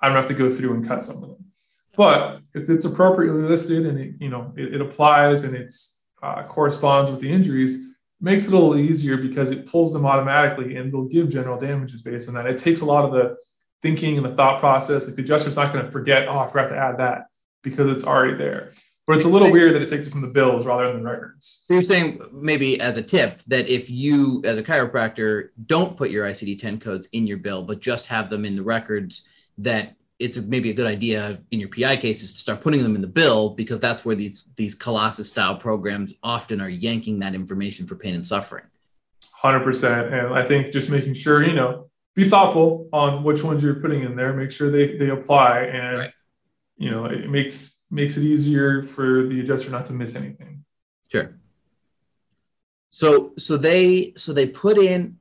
I'm 0.00 0.10
gonna 0.10 0.20
have 0.20 0.28
to 0.28 0.34
go 0.34 0.48
through 0.48 0.74
and 0.74 0.86
cut 0.86 1.02
some 1.02 1.16
of 1.16 1.30
them. 1.30 1.44
But 1.96 2.40
if 2.54 2.70
it's 2.70 2.84
appropriately 2.84 3.42
listed 3.42 3.86
and 3.86 3.98
it, 3.98 4.14
you 4.20 4.28
know, 4.28 4.52
it, 4.56 4.74
it 4.74 4.80
applies 4.80 5.42
and 5.42 5.56
it's 5.56 6.00
uh, 6.22 6.44
corresponds 6.44 7.10
with 7.10 7.20
the 7.20 7.30
injuries, 7.30 7.78
makes 8.20 8.46
it 8.46 8.54
a 8.54 8.56
little 8.56 8.76
easier 8.76 9.16
because 9.16 9.50
it 9.50 9.66
pulls 9.66 9.92
them 9.92 10.06
automatically 10.06 10.76
and 10.76 10.92
they'll 10.92 11.08
give 11.08 11.28
general 11.28 11.58
damages 11.58 12.02
based 12.02 12.28
on 12.28 12.36
that. 12.36 12.46
It 12.46 12.58
takes 12.58 12.80
a 12.80 12.86
lot 12.86 13.04
of 13.04 13.10
the 13.10 13.36
thinking 13.82 14.16
and 14.16 14.24
the 14.24 14.34
thought 14.34 14.60
process. 14.60 15.06
Like 15.06 15.16
the 15.16 15.22
adjuster's 15.22 15.56
not 15.56 15.72
going 15.72 15.84
to 15.84 15.90
forget, 15.90 16.28
oh, 16.28 16.38
I 16.38 16.46
forgot 16.48 16.68
to 16.68 16.76
add 16.76 16.98
that 16.98 17.26
because 17.62 17.94
it's 17.94 18.04
already 18.04 18.36
there. 18.36 18.72
But 19.06 19.16
it's 19.16 19.24
a 19.26 19.28
little 19.28 19.50
weird 19.50 19.74
that 19.74 19.82
it 19.82 19.90
takes 19.90 20.06
it 20.06 20.10
from 20.10 20.20
the 20.20 20.28
bills 20.28 20.64
rather 20.64 20.86
than 20.86 21.02
the 21.02 21.10
records. 21.10 21.64
So 21.66 21.74
you're 21.74 21.82
saying 21.82 22.22
maybe 22.32 22.80
as 22.80 22.96
a 22.96 23.02
tip 23.02 23.42
that 23.48 23.68
if 23.68 23.90
you, 23.90 24.42
as 24.44 24.58
a 24.58 24.62
chiropractor, 24.62 25.48
don't 25.66 25.96
put 25.96 26.10
your 26.10 26.24
ICD 26.24 26.60
10 26.60 26.78
codes 26.78 27.08
in 27.12 27.26
your 27.26 27.38
bill, 27.38 27.62
but 27.62 27.80
just 27.80 28.06
have 28.06 28.30
them 28.30 28.44
in 28.44 28.54
the 28.54 28.62
records, 28.62 29.22
that 29.58 29.96
it's 30.20 30.38
maybe 30.38 30.70
a 30.70 30.72
good 30.72 30.86
idea 30.86 31.40
in 31.50 31.58
your 31.58 31.68
PI 31.68 31.96
cases 31.96 32.32
to 32.32 32.38
start 32.38 32.60
putting 32.60 32.84
them 32.84 32.94
in 32.94 33.00
the 33.00 33.08
bill 33.08 33.50
because 33.50 33.80
that's 33.80 34.04
where 34.04 34.14
these 34.14 34.44
these 34.54 34.74
Colossus 34.74 35.28
style 35.28 35.56
programs 35.56 36.14
often 36.22 36.60
are 36.60 36.68
yanking 36.68 37.18
that 37.18 37.34
information 37.34 37.88
for 37.88 37.96
pain 37.96 38.14
and 38.14 38.24
suffering. 38.24 38.64
Hundred 39.32 39.64
percent, 39.64 40.14
and 40.14 40.32
I 40.32 40.44
think 40.46 40.72
just 40.72 40.90
making 40.90 41.14
sure 41.14 41.42
you 41.42 41.54
know 41.54 41.90
be 42.14 42.28
thoughtful 42.28 42.88
on 42.92 43.24
which 43.24 43.42
ones 43.42 43.62
you're 43.62 43.76
putting 43.76 44.02
in 44.02 44.16
there. 44.16 44.32
Make 44.32 44.52
sure 44.52 44.70
they 44.70 44.96
they 44.96 45.10
apply, 45.10 45.60
and 45.60 45.98
right. 45.98 46.12
you 46.76 46.90
know 46.90 47.06
it 47.06 47.30
makes 47.30 47.80
makes 47.90 48.16
it 48.16 48.24
easier 48.24 48.82
for 48.82 49.26
the 49.26 49.40
adjuster 49.40 49.70
not 49.70 49.86
to 49.86 49.92
miss 49.92 50.16
anything. 50.16 50.64
Sure. 51.10 51.38
So 52.90 53.32
so 53.38 53.56
they 53.56 54.14
so 54.16 54.32
they 54.32 54.46
put 54.46 54.78
in. 54.78 55.18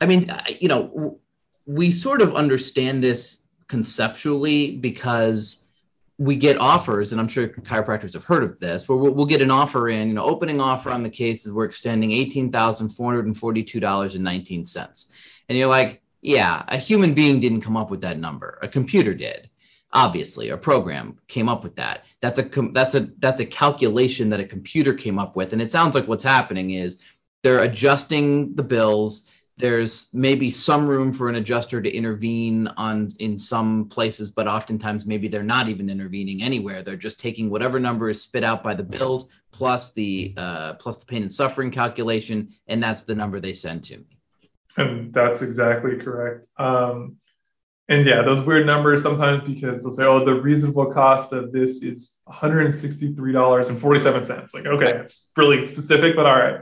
I 0.00 0.06
mean, 0.06 0.30
you 0.60 0.68
know, 0.68 1.20
we 1.66 1.90
sort 1.90 2.20
of 2.20 2.34
understand 2.34 3.02
this 3.02 3.40
conceptually 3.68 4.76
because 4.76 5.64
we 6.18 6.36
get 6.36 6.60
offers, 6.60 7.12
and 7.12 7.20
I'm 7.20 7.26
sure 7.26 7.48
chiropractors 7.48 8.14
have 8.14 8.22
heard 8.24 8.44
of 8.44 8.60
this, 8.60 8.88
where 8.88 8.96
we'll, 8.96 9.12
we'll 9.12 9.26
get 9.26 9.42
an 9.42 9.50
offer 9.50 9.88
in, 9.88 10.06
you 10.08 10.14
know, 10.14 10.22
opening 10.22 10.60
offer 10.60 10.90
on 10.90 11.02
the 11.02 11.10
case 11.10 11.44
is 11.44 11.52
we're 11.52 11.64
extending 11.64 12.10
$18,442.19. 12.10 15.10
And 15.48 15.58
you're 15.58 15.68
like, 15.68 16.02
yeah, 16.22 16.64
a 16.68 16.76
human 16.76 17.14
being 17.14 17.40
didn't 17.40 17.60
come 17.60 17.76
up 17.76 17.90
with 17.90 18.00
that 18.00 18.18
number, 18.18 18.58
a 18.62 18.68
computer 18.68 19.14
did 19.14 19.50
obviously. 19.94 20.50
A 20.50 20.56
program 20.56 21.18
came 21.28 21.48
up 21.48 21.62
with 21.62 21.76
that. 21.76 22.04
That's 22.20 22.38
a 22.38 22.42
that's 22.72 22.94
a 22.94 23.08
that's 23.20 23.40
a 23.40 23.46
calculation 23.46 24.28
that 24.30 24.40
a 24.40 24.44
computer 24.44 24.92
came 24.92 25.18
up 25.18 25.36
with. 25.36 25.52
And 25.52 25.62
it 25.62 25.70
sounds 25.70 25.94
like 25.94 26.08
what's 26.08 26.24
happening 26.24 26.72
is 26.72 27.00
they're 27.42 27.62
adjusting 27.62 28.54
the 28.56 28.62
bills. 28.62 29.26
There's 29.56 30.08
maybe 30.12 30.50
some 30.50 30.88
room 30.88 31.12
for 31.12 31.28
an 31.28 31.36
adjuster 31.36 31.80
to 31.80 31.88
intervene 31.88 32.66
on 32.76 33.10
in 33.20 33.38
some 33.38 33.88
places 33.88 34.30
but 34.30 34.48
oftentimes 34.48 35.06
maybe 35.06 35.28
they're 35.28 35.44
not 35.44 35.68
even 35.68 35.88
intervening 35.88 36.42
anywhere. 36.42 36.82
They're 36.82 36.96
just 36.96 37.20
taking 37.20 37.48
whatever 37.48 37.78
number 37.78 38.10
is 38.10 38.20
spit 38.20 38.42
out 38.42 38.64
by 38.64 38.74
the 38.74 38.82
bills 38.82 39.30
plus 39.52 39.92
the 39.92 40.34
uh, 40.36 40.74
plus 40.74 40.98
the 40.98 41.06
pain 41.06 41.22
and 41.22 41.32
suffering 41.32 41.70
calculation 41.70 42.48
and 42.66 42.82
that's 42.82 43.04
the 43.04 43.14
number 43.14 43.38
they 43.38 43.54
send 43.54 43.84
to 43.84 43.98
me 43.98 44.13
and 44.76 45.12
that's 45.18 45.42
exactly 45.42 45.96
correct 45.96 46.46
um, 46.58 47.16
and 47.88 48.06
yeah, 48.06 48.22
those 48.22 48.40
weird 48.40 48.66
numbers 48.66 49.02
sometimes 49.02 49.42
because 49.46 49.82
they'll 49.82 49.92
say, 49.92 50.04
oh, 50.04 50.24
the 50.24 50.40
reasonable 50.40 50.86
cost 50.86 51.34
of 51.34 51.52
this 51.52 51.82
is 51.82 52.18
$163.47. 52.28 54.54
Like, 54.54 54.66
okay, 54.66 55.00
it's 55.00 55.28
really 55.36 55.66
specific, 55.66 56.16
but 56.16 56.24
all 56.24 56.36
right. 56.36 56.60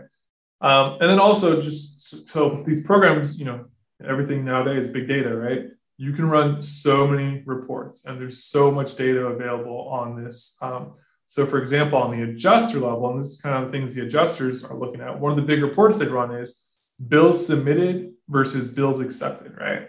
Um, 0.60 0.98
and 1.00 1.08
then 1.08 1.20
also 1.20 1.60
just 1.60 2.28
so 2.28 2.64
these 2.66 2.82
programs, 2.82 3.38
you 3.38 3.44
know, 3.44 3.66
everything 4.04 4.44
nowadays, 4.44 4.88
big 4.88 5.06
data, 5.06 5.36
right? 5.36 5.66
You 5.96 6.12
can 6.12 6.28
run 6.28 6.60
so 6.60 7.06
many 7.06 7.44
reports 7.46 8.04
and 8.04 8.20
there's 8.20 8.42
so 8.42 8.72
much 8.72 8.96
data 8.96 9.26
available 9.26 9.86
on 9.88 10.24
this. 10.24 10.56
Um, 10.60 10.94
so 11.28 11.46
for 11.46 11.60
example, 11.60 11.98
on 11.98 12.10
the 12.16 12.24
adjuster 12.24 12.80
level, 12.80 13.10
and 13.10 13.22
this 13.22 13.30
is 13.30 13.40
kind 13.40 13.64
of 13.64 13.70
things 13.70 13.94
the 13.94 14.02
adjusters 14.02 14.64
are 14.64 14.76
looking 14.76 15.00
at, 15.00 15.20
one 15.20 15.30
of 15.30 15.36
the 15.36 15.42
big 15.42 15.62
reports 15.62 15.98
they 15.98 16.06
run 16.06 16.34
is 16.34 16.64
bills 17.08 17.46
submitted 17.46 18.12
versus 18.28 18.68
bills 18.68 19.00
accepted, 19.00 19.56
right? 19.58 19.88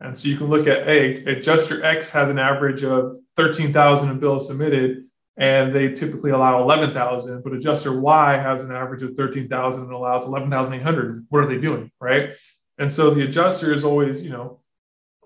And 0.00 0.18
so 0.18 0.28
you 0.28 0.36
can 0.36 0.48
look 0.48 0.66
at, 0.66 0.86
hey, 0.86 1.14
adjuster 1.24 1.84
X 1.84 2.10
has 2.10 2.28
an 2.28 2.38
average 2.38 2.82
of 2.82 3.16
13,000 3.36 4.10
in 4.10 4.18
bills 4.18 4.48
submitted. 4.48 5.04
and 5.38 5.74
they 5.74 5.90
typically 5.90 6.30
allow 6.30 6.62
11,000, 6.62 7.42
but 7.42 7.54
adjuster 7.54 7.98
Y 7.98 8.36
has 8.36 8.62
an 8.62 8.70
average 8.70 9.02
of 9.02 9.14
13,000 9.16 9.84
and 9.84 9.92
allows 9.92 10.26
11,800. 10.26 11.24
What 11.30 11.42
are 11.42 11.46
they 11.46 11.58
doing, 11.58 11.90
right? 11.98 12.32
And 12.76 12.92
so 12.92 13.10
the 13.10 13.22
adjuster 13.22 13.72
is 13.72 13.82
always, 13.82 14.22
you 14.22 14.28
know, 14.28 14.60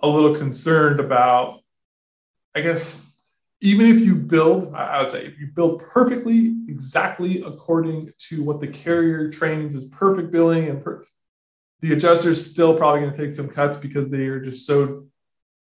a 0.03 0.07
little 0.07 0.37
concerned 0.37 1.01
about, 1.01 1.61
I 2.55 2.61
guess, 2.61 3.05
even 3.61 3.87
if 3.87 3.99
you 3.99 4.15
build, 4.15 4.75
I 4.75 5.03
would 5.03 5.11
say, 5.11 5.25
if 5.27 5.41
you 5.41 5.49
build 5.49 5.81
perfectly, 5.81 6.55
exactly 6.69 7.43
according 7.43 8.13
to 8.29 8.45
what 8.45 8.61
the 8.61 8.69
carrier 8.69 9.31
trains 9.31 9.75
as 9.75 9.87
perfect 9.87 10.31
billing 10.31 10.69
and 10.69 10.85
per- 10.85 11.05
the 11.81 11.93
adjusters 11.93 12.51
still 12.51 12.77
probably 12.77 13.01
going 13.01 13.13
to 13.13 13.19
take 13.19 13.35
some 13.35 13.49
cuts 13.49 13.79
because 13.79 14.09
they 14.09 14.27
are 14.27 14.41
just 14.41 14.67
so 14.67 15.07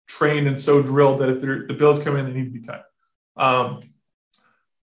trained 0.08 0.48
and 0.48 0.60
so 0.60 0.82
drilled 0.82 1.22
that 1.22 1.30
if 1.30 1.42
the 1.42 1.74
bills 1.74 2.04
come 2.04 2.18
in, 2.18 2.26
they 2.26 2.34
need 2.34 2.54
to 2.54 2.60
be 2.60 2.66
cut. 2.66 2.86
Um, 3.36 3.82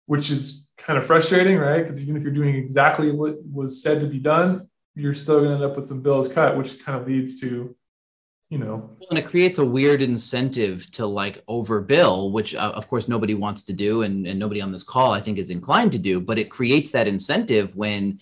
which 0.06 0.30
is 0.30 0.68
kind 0.78 0.98
of 0.98 1.06
frustrating, 1.06 1.58
right? 1.58 1.82
Because 1.82 2.00
even 2.00 2.16
if 2.16 2.22
you're 2.22 2.32
doing 2.32 2.54
exactly 2.54 3.10
what 3.10 3.34
was 3.52 3.82
said 3.82 4.00
to 4.00 4.06
be 4.06 4.18
done, 4.18 4.68
you're 4.94 5.14
still 5.14 5.40
going 5.40 5.50
to 5.50 5.54
end 5.56 5.64
up 5.64 5.76
with 5.76 5.86
some 5.86 6.02
bills 6.02 6.32
cut, 6.32 6.56
which 6.56 6.82
kind 6.82 6.98
of 6.98 7.06
leads 7.06 7.40
to, 7.40 7.76
you 8.48 8.58
know, 8.58 8.96
and 9.10 9.18
it 9.18 9.26
creates 9.26 9.58
a 9.58 9.64
weird 9.64 10.00
incentive 10.00 10.90
to 10.92 11.06
like 11.06 11.44
overbill, 11.46 12.32
which 12.32 12.54
uh, 12.54 12.72
of 12.74 12.88
course 12.88 13.06
nobody 13.06 13.34
wants 13.34 13.62
to 13.64 13.74
do, 13.74 14.02
and, 14.02 14.26
and 14.26 14.38
nobody 14.38 14.62
on 14.62 14.72
this 14.72 14.82
call 14.82 15.12
I 15.12 15.20
think 15.20 15.36
is 15.38 15.50
inclined 15.50 15.92
to 15.92 15.98
do. 15.98 16.20
But 16.20 16.38
it 16.38 16.50
creates 16.50 16.90
that 16.92 17.06
incentive 17.06 17.76
when 17.76 18.18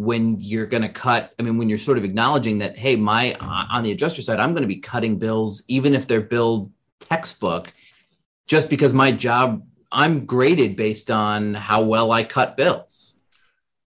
when 0.00 0.36
you're 0.40 0.66
going 0.66 0.82
to 0.82 0.88
cut 0.88 1.32
i 1.38 1.42
mean 1.42 1.58
when 1.58 1.68
you're 1.68 1.78
sort 1.78 1.98
of 1.98 2.04
acknowledging 2.04 2.58
that 2.58 2.76
hey 2.76 2.96
my 2.96 3.34
on 3.34 3.82
the 3.82 3.92
adjuster 3.92 4.22
side 4.22 4.38
i'm 4.40 4.52
going 4.52 4.62
to 4.62 4.68
be 4.68 4.78
cutting 4.78 5.18
bills 5.18 5.62
even 5.68 5.94
if 5.94 6.06
they're 6.06 6.20
billed 6.20 6.72
textbook 7.00 7.72
just 8.46 8.68
because 8.68 8.92
my 8.94 9.12
job 9.12 9.62
I'm 9.92 10.24
graded 10.24 10.76
based 10.76 11.10
on 11.10 11.54
how 11.54 11.82
well 11.82 12.12
I 12.12 12.22
cut 12.22 12.56
bills. 12.56 13.14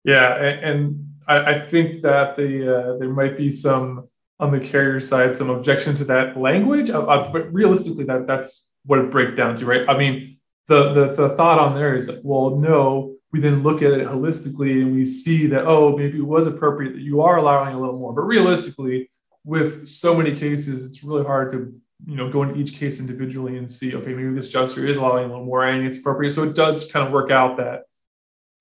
Yeah, 0.04 0.34
and, 0.36 1.08
I, 1.28 1.60
think 1.60 2.02
that 2.02 2.36
the 2.36 2.78
uh, 2.78 2.98
there 2.98 3.08
might 3.08 3.38
be 3.38 3.52
some 3.52 4.10
on 4.38 4.52
the 4.52 4.60
carrier 4.60 5.00
side 5.00 5.38
some 5.38 5.50
objection 5.50 5.96
to 5.96 6.06
that 6.06 6.36
language, 6.36 6.90
uh, 6.90 7.04
uh, 7.04 7.32
but 7.32 7.54
realistically, 7.54 8.04
that 8.06 8.28
that's 8.28 8.68
what 8.86 9.00
it 9.00 9.12
breaks 9.12 9.38
down 9.38 9.56
to, 9.58 9.66
right? 9.66 9.88
I 9.88 9.98
mean, 9.98 10.40
the, 10.68 10.92
the 10.92 11.14
the 11.14 11.30
thought 11.38 11.60
on 11.60 11.76
there 11.76 11.96
is 11.96 12.12
well, 12.24 12.58
no. 12.58 13.16
We 13.32 13.40
then 13.40 13.64
look 13.64 13.82
at 13.82 13.94
it 13.94 14.08
holistically 14.08 14.82
and 14.82 14.94
we 14.94 15.06
see 15.06 15.48
that 15.48 15.66
oh, 15.66 15.96
maybe 15.98 16.18
it 16.18 16.26
was 16.26 16.48
appropriate 16.48 16.94
that 16.94 17.02
you 17.02 17.22
are 17.22 17.38
allowing 17.38 17.74
a 17.74 17.80
little 17.80 17.98
more, 17.98 18.14
but 18.14 18.24
realistically, 18.24 19.10
with 19.44 19.88
so 19.88 20.16
many 20.16 20.36
cases, 20.36 20.86
it's 20.86 21.04
really 21.04 21.24
hard 21.24 21.52
to 21.54 21.82
you 22.06 22.16
know, 22.16 22.30
go 22.30 22.44
into 22.44 22.56
each 22.56 22.76
case 22.76 23.00
individually 23.00 23.58
and 23.58 23.72
see, 23.72 23.96
okay, 23.96 24.14
maybe 24.14 24.34
this 24.34 24.50
adjuster 24.50 24.86
is 24.86 24.98
allowing 24.98 25.26
a 25.26 25.28
little 25.28 25.46
more 25.46 25.66
and 25.66 25.86
it's 25.86 26.00
appropriate. 26.00 26.34
So 26.34 26.44
it 26.44 26.56
does 26.56 26.92
kind 26.92 27.06
of 27.06 27.14
work 27.14 27.32
out 27.32 27.58
that 27.58 27.84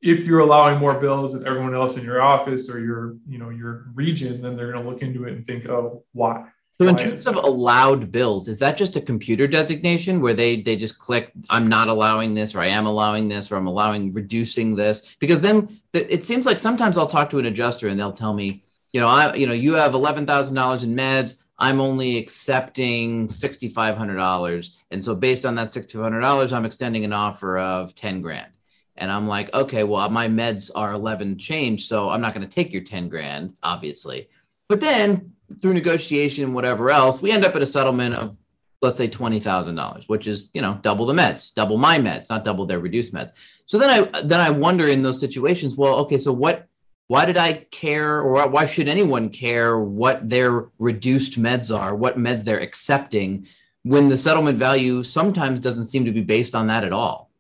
if 0.03 0.25
you're 0.25 0.41
allowing 0.41 0.79
more 0.79 0.99
bills 0.99 1.33
than 1.33 1.47
everyone 1.47 1.75
else 1.75 1.97
in 1.97 2.05
your 2.05 2.23
office 2.23 2.71
or 2.71 2.81
your, 2.81 3.17
you 3.29 3.39
know, 3.39 3.51
your 3.51 3.87
region, 3.95 4.43
then 4.43 4.57
they're 4.57 4.73
going 4.73 4.85
to 4.85 4.91
look 4.91 5.03
into 5.03 5.25
it 5.25 5.33
and 5.33 5.47
think, 5.47 5.69
oh, 5.69 6.05
why? 6.13 6.49
So 6.81 6.89
in 6.89 6.97
terms 6.97 7.27
of 7.27 7.37
allowed 7.37 8.11
bills, 8.11 8.49
is 8.49 8.59
that 8.61 8.79
just 8.79 8.97
a 8.97 9.03
computer 9.03 9.47
designation 9.47 10.23
where 10.23 10.33
they 10.33 10.63
they 10.63 10.77
just 10.77 10.99
click 10.99 11.31
I'm 11.51 11.69
not 11.69 11.89
allowing 11.89 12.33
this 12.33 12.55
or 12.55 12.61
I 12.61 12.69
am 12.69 12.87
allowing 12.87 13.29
this 13.29 13.53
or 13.53 13.57
I'm 13.57 13.67
allowing 13.67 14.15
reducing 14.15 14.75
this? 14.75 15.15
Because 15.21 15.43
then 15.43 15.79
it 15.93 16.25
seems 16.25 16.47
like 16.47 16.59
sometimes 16.59 16.97
I'll 16.97 17.07
talk 17.07 17.29
to 17.31 17.39
an 17.39 17.45
adjuster 17.45 17.89
and 17.89 18.01
they'll 18.01 18.15
tell 18.15 18.33
me, 18.33 18.65
you 18.93 19.01
know, 19.03 19.09
I 19.09 19.35
you 19.35 19.47
know, 19.47 19.53
you 19.53 19.75
have 19.75 19.93
eleven 19.93 20.25
thousand 20.25 20.55
dollars 20.55 20.83
in 20.83 20.97
meds. 20.97 21.43
I'm 21.59 21.79
only 21.83 22.17
accepting 22.17 23.27
$6,500. 23.27 24.83
And 24.91 25.05
so 25.05 25.15
based 25.15 25.45
on 25.45 25.57
that 25.57 25.69
$6,500, 25.69 26.53
I'm 26.55 26.65
extending 26.65 27.05
an 27.05 27.13
offer 27.13 27.59
of 27.59 27.95
10 27.95 28.23
grand. 28.23 28.51
And 28.97 29.13
I'm 29.13 29.29
like, 29.29 29.53
okay, 29.53 29.85
well, 29.85 30.09
my 30.09 30.27
meds 30.27 30.71
are 30.75 30.93
11 30.93 31.37
change. 31.37 31.87
So 31.87 32.09
I'm 32.09 32.23
not 32.23 32.33
going 32.33 32.49
to 32.49 32.55
take 32.55 32.73
your 32.73 32.83
10 32.83 33.11
grand, 33.11 33.59
obviously. 33.63 34.31
But 34.71 34.81
then 34.81 35.33
through 35.61 35.75
negotiation, 35.75 36.53
whatever 36.53 36.91
else, 36.91 37.21
we 37.21 37.31
end 37.31 37.45
up 37.45 37.57
at 37.57 37.63
a 37.63 37.67
settlement 37.67 38.15
of, 38.15 38.37
let's 38.83 38.99
say 38.99 39.09
$20,000, 39.09 40.05
which 40.09 40.27
is, 40.27 40.51
you 40.55 40.63
know, 40.63 40.79
double 40.83 41.07
the 41.07 41.13
meds, 41.13 41.53
double 41.55 41.77
my 41.77 41.99
meds, 41.99 42.31
not 42.31 42.45
double 42.45 42.67
their 42.67 42.79
reduced 42.79 43.13
meds. 43.13 43.31
So 43.67 43.79
then 43.79 43.91
I, 43.91 44.23
then 44.23 44.41
I 44.41 44.51
wonder 44.51 44.89
in 44.89 45.03
those 45.03 45.21
situations, 45.21 45.77
well, 45.77 45.97
okay, 45.97 46.19
so 46.19 46.33
what, 46.33 46.67
why 47.09 47.27
did 47.27 47.37
I 47.37 47.67
care, 47.71 48.21
or 48.21 48.49
why 48.49 48.65
should 48.65 48.89
anyone 48.89 49.31
care 49.31 49.79
what 49.79 50.29
their 50.29 50.69
reduced 50.79 51.41
meds 51.41 51.77
are, 51.77 51.95
what 51.95 52.19
meds 52.19 52.45
they're 52.45 52.61
accepting, 52.61 53.47
when 53.83 54.09
the 54.09 54.17
settlement 54.17 54.59
value 54.59 55.03
sometimes 55.03 55.61
doesn't 55.61 55.85
seem 55.85 56.05
to 56.05 56.13
be 56.13 56.23
based 56.23 56.55
on 56.55 56.69
that 56.69 56.85
at 56.85 56.93
all? 56.93 57.31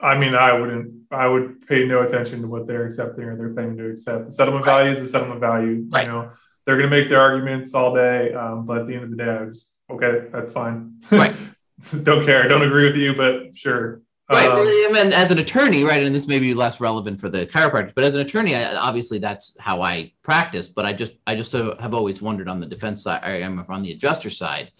I 0.00 0.16
mean, 0.16 0.34
I 0.34 0.58
wouldn't. 0.58 0.94
I 1.10 1.26
would 1.26 1.66
pay 1.66 1.84
no 1.84 2.02
attention 2.02 2.40
to 2.42 2.48
what 2.48 2.66
they're 2.66 2.86
accepting 2.86 3.24
or 3.24 3.36
they're 3.36 3.52
claiming 3.52 3.76
to 3.78 3.90
accept. 3.90 4.26
The 4.26 4.32
settlement 4.32 4.66
right. 4.66 4.78
value 4.78 4.92
is 4.92 5.00
the 5.00 5.08
settlement 5.08 5.40
value. 5.40 5.86
Right. 5.90 6.06
You 6.06 6.12
know, 6.12 6.32
they're 6.70 6.78
going 6.78 6.90
to 6.90 6.96
make 6.96 7.08
their 7.08 7.20
arguments 7.20 7.74
all 7.74 7.92
day, 7.94 8.32
um, 8.32 8.64
but 8.64 8.78
at 8.78 8.86
the 8.86 8.94
end 8.94 9.04
of 9.04 9.10
the 9.10 9.16
day, 9.16 9.28
I 9.28 9.44
just 9.46 9.72
okay, 9.90 10.28
that's 10.32 10.52
fine. 10.52 11.02
Right. 11.10 11.34
Don't 12.02 12.24
care. 12.24 12.46
Don't 12.46 12.62
agree 12.62 12.84
with 12.84 12.96
you, 12.96 13.14
but 13.14 13.56
sure. 13.56 14.02
Right. 14.30 14.48
Um, 14.48 14.58
I 14.60 14.90
mean, 14.92 15.12
as 15.12 15.32
an 15.32 15.38
attorney, 15.40 15.82
right, 15.82 16.04
and 16.04 16.14
this 16.14 16.28
may 16.28 16.38
be 16.38 16.54
less 16.54 16.78
relevant 16.78 17.20
for 17.20 17.28
the 17.28 17.46
chiropractor, 17.46 17.92
but 17.94 18.04
as 18.04 18.14
an 18.14 18.20
attorney, 18.20 18.54
I, 18.54 18.76
obviously 18.76 19.18
that's 19.18 19.56
how 19.58 19.82
I 19.82 20.12
practice. 20.22 20.68
But 20.68 20.86
I 20.86 20.92
just, 20.92 21.14
I 21.26 21.34
just 21.34 21.50
have 21.50 21.94
always 21.94 22.22
wondered 22.22 22.48
on 22.48 22.60
the 22.60 22.66
defense 22.66 23.02
side, 23.02 23.22
I 23.24 23.40
am 23.40 23.64
on 23.68 23.82
the 23.82 23.90
adjuster 23.90 24.30
side. 24.30 24.70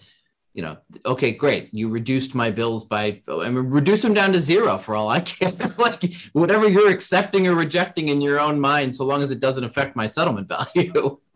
You 0.55 0.63
know, 0.63 0.77
okay, 1.05 1.33
great. 1.33 1.71
You 1.73 1.89
reduced 1.89 2.35
my 2.35 2.51
bills 2.51 2.85
by, 2.85 3.23
I 3.29 3.49
mean, 3.49 3.71
reduce 3.71 4.03
them 4.03 4.15
down 4.15 4.33
to 4.35 4.41
zero 4.41 4.79
for 4.79 4.95
all 4.95 5.09
I 5.09 5.21
care. 5.21 5.53
like 5.79 6.13
whatever 6.33 6.69
you're 6.69 6.91
accepting 6.91 7.49
or 7.49 7.55
rejecting 7.55 8.09
in 8.09 8.21
your 8.21 8.39
own 8.39 8.61
mind, 8.61 8.95
so 8.95 9.05
long 9.05 9.23
as 9.23 9.31
it 9.33 9.41
doesn't 9.41 9.65
affect 9.65 9.97
my 9.97 10.07
settlement 10.07 10.49
value. 10.49 11.19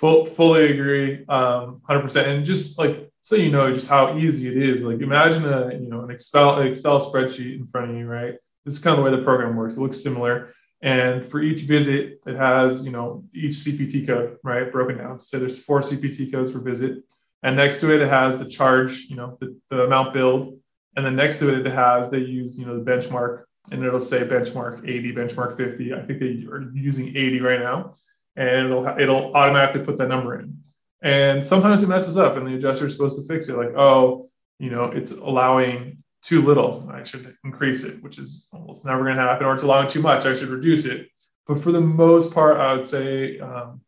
Full, 0.00 0.24
fully 0.24 0.72
agree, 0.72 1.26
um, 1.26 1.82
hundred 1.84 2.00
percent. 2.00 2.26
And 2.26 2.46
just 2.46 2.78
like 2.78 3.10
so, 3.20 3.36
you 3.36 3.50
know, 3.50 3.70
just 3.74 3.90
how 3.90 4.16
easy 4.16 4.48
it 4.48 4.56
is. 4.56 4.80
Like 4.80 5.00
imagine 5.00 5.44
a 5.44 5.74
you 5.74 5.90
know 5.90 6.00
an 6.00 6.10
Excel 6.10 6.58
Excel 6.62 6.98
spreadsheet 7.00 7.56
in 7.56 7.66
front 7.66 7.90
of 7.90 7.96
you, 7.98 8.06
right? 8.06 8.36
This 8.64 8.78
is 8.78 8.82
kind 8.82 8.98
of 8.98 9.04
the 9.04 9.10
way 9.10 9.14
the 9.14 9.22
program 9.22 9.56
works. 9.56 9.76
It 9.76 9.80
looks 9.80 10.02
similar, 10.02 10.54
and 10.80 11.22
for 11.22 11.42
each 11.42 11.64
visit, 11.64 12.18
it 12.26 12.34
has 12.34 12.82
you 12.86 12.92
know 12.92 13.24
each 13.34 13.56
CPT 13.56 14.06
code, 14.06 14.38
right, 14.42 14.72
broken 14.72 14.96
down. 14.96 15.18
So 15.18 15.38
there's 15.38 15.62
four 15.62 15.82
CPT 15.82 16.32
codes 16.32 16.50
per 16.50 16.60
visit, 16.60 17.04
and 17.42 17.56
next 17.56 17.80
to 17.80 17.94
it, 17.94 18.00
it 18.00 18.08
has 18.08 18.38
the 18.38 18.46
charge, 18.46 19.04
you 19.10 19.16
know, 19.16 19.36
the, 19.38 19.54
the 19.68 19.82
amount 19.82 20.14
billed, 20.14 20.58
and 20.96 21.04
then 21.04 21.14
next 21.14 21.40
to 21.40 21.52
it, 21.52 21.66
it 21.66 21.72
has 21.74 22.10
they 22.10 22.20
use 22.20 22.58
you 22.58 22.64
know 22.64 22.82
the 22.82 22.90
benchmark, 22.90 23.42
and 23.70 23.84
it'll 23.84 24.00
say 24.00 24.26
benchmark 24.26 24.88
80, 24.88 25.12
benchmark 25.12 25.58
50. 25.58 25.92
I 25.92 26.00
think 26.06 26.20
they 26.20 26.46
are 26.50 26.70
using 26.72 27.08
80 27.08 27.40
right 27.42 27.60
now 27.60 27.92
and 28.36 28.66
it'll 28.66 28.86
it'll 28.98 29.34
automatically 29.34 29.82
put 29.84 29.98
that 29.98 30.08
number 30.08 30.38
in. 30.38 30.58
And 31.02 31.44
sometimes 31.44 31.82
it 31.82 31.88
messes 31.88 32.16
up, 32.16 32.36
and 32.36 32.46
the 32.46 32.54
adjuster 32.54 32.86
is 32.86 32.94
supposed 32.94 33.18
to 33.18 33.32
fix 33.32 33.48
it. 33.48 33.56
Like, 33.56 33.74
oh, 33.76 34.28
you 34.58 34.70
know, 34.70 34.86
it's 34.86 35.12
allowing 35.12 36.02
too 36.22 36.42
little. 36.42 36.90
I 36.92 37.02
should 37.02 37.34
increase 37.44 37.84
it, 37.84 38.02
which 38.02 38.18
is 38.18 38.48
almost 38.52 38.84
never 38.84 39.04
going 39.04 39.16
to 39.16 39.22
happen. 39.22 39.46
Or 39.46 39.54
it's 39.54 39.62
allowing 39.62 39.88
too 39.88 40.02
much. 40.02 40.26
I 40.26 40.34
should 40.34 40.48
reduce 40.48 40.84
it. 40.84 41.08
But 41.46 41.58
for 41.58 41.72
the 41.72 41.80
most 41.80 42.34
part, 42.34 42.58
I 42.58 42.74
would 42.74 42.84
say, 42.84 43.38
um, 43.38 43.80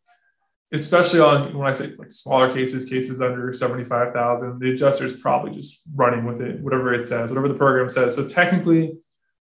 especially 0.71 1.19
on 1.19 1.55
when 1.55 1.67
I 1.67 1.73
say 1.73 1.91
like 1.97 2.11
smaller 2.11 2.51
cases, 2.51 2.89
cases 2.89 3.21
under 3.21 3.53
seventy-five 3.53 4.11
thousand, 4.11 4.59
the 4.59 4.71
adjuster 4.71 5.05
is 5.05 5.13
probably 5.17 5.51
just 5.55 5.83
running 5.95 6.25
with 6.25 6.41
it, 6.41 6.59
whatever 6.61 6.93
it 6.93 7.07
says, 7.07 7.29
whatever 7.29 7.47
the 7.47 7.53
program 7.53 7.89
says. 7.89 8.15
So 8.15 8.27
technically, 8.27 8.97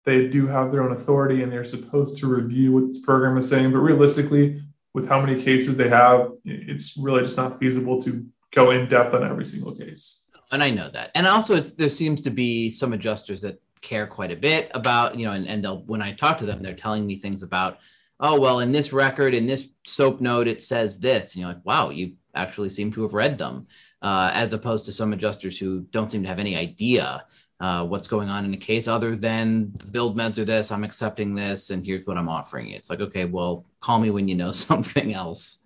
they 0.06 0.27
do 0.27 0.48
have 0.48 0.72
their 0.72 0.82
own 0.82 0.91
authority, 0.91 1.44
and 1.44 1.51
they're 1.51 1.63
supposed 1.63 2.18
to 2.20 2.27
review 2.27 2.72
what 2.72 2.88
this 2.88 3.01
program 3.01 3.38
is 3.38 3.48
saying. 3.48 3.72
But 3.72 3.79
realistically, 3.79 4.63
with 5.00 5.10
how 5.10 5.22
many 5.22 5.41
cases 5.41 5.77
they 5.77 5.89
have, 5.89 6.32
it's 6.46 6.98
really 6.98 7.24
just 7.24 7.38
not 7.38 7.60
feasible 7.60 8.01
to 8.01 8.25
go 8.51 8.72
in 8.72 8.89
depth 8.89 9.13
on 9.13 9.24
every 9.24 9.46
single 9.46 9.74
case. 9.75 10.29
And 10.51 10.63
I 10.63 10.70
know 10.70 10.89
that. 10.91 11.12
And 11.15 11.27
also, 11.27 11.60
there 11.60 11.89
seems 11.89 12.22
to 12.22 12.29
be 12.29 12.70
some 12.70 12.94
adjusters 12.94 13.41
that 13.41 13.62
care 13.82 14.08
quite 14.08 14.32
a 14.32 14.36
bit 14.36 14.72
about, 14.74 15.18
you 15.18 15.25
know, 15.25 15.32
and, 15.32 15.48
and 15.48 15.63
they'll, 15.63 15.84
when 15.84 16.01
I 16.01 16.13
talk 16.13 16.38
to 16.39 16.46
them, 16.46 16.62
they're 16.62 16.74
telling 16.74 17.06
me 17.06 17.18
things 17.18 17.44
about, 17.44 17.77
oh, 18.20 18.39
well, 18.39 18.60
in 18.60 18.72
this 18.72 18.91
record, 18.91 19.34
in 19.34 19.46
this 19.48 19.70
soap 19.86 20.20
note, 20.20 20.48
it 20.48 20.62
says 20.62 21.00
this. 21.00 21.34
And 21.34 21.41
you're 21.41 21.50
like, 21.50 21.65
wow, 21.65 21.89
you 21.89 22.15
actually 22.36 22.70
seem 22.70 22.91
to 22.94 23.03
have 23.03 23.13
read 23.13 23.38
them, 23.38 23.68
uh, 24.01 24.32
as 24.34 24.51
opposed 24.51 24.86
to 24.86 24.91
some 24.91 25.13
adjusters 25.13 25.58
who 25.58 25.82
don't 25.91 26.10
seem 26.10 26.24
to 26.24 26.29
have 26.29 26.39
any 26.39 26.58
idea 26.58 27.24
uh, 27.60 27.86
what's 27.86 28.08
going 28.08 28.30
on 28.30 28.46
in 28.46 28.51
the 28.51 28.58
case 28.58 28.88
other 28.88 29.16
than 29.16 29.66
billed 29.92 30.18
meds 30.18 30.38
or 30.38 30.46
this 30.46 30.72
i'm 30.72 30.84
accepting 30.84 31.36
this 31.36 31.70
and 31.72 31.86
here's 31.86 32.08
what 32.08 32.18
i'm 32.18 32.30
offering 32.30 32.68
you. 32.68 32.75
It's 32.75 32.89
like 32.89 33.01
okay 33.01 33.25
well 33.25 33.66
call 33.80 34.00
me 34.00 34.10
when 34.10 34.28
you 34.28 34.36
know 34.36 34.51
something 34.70 35.13
else. 35.13 35.60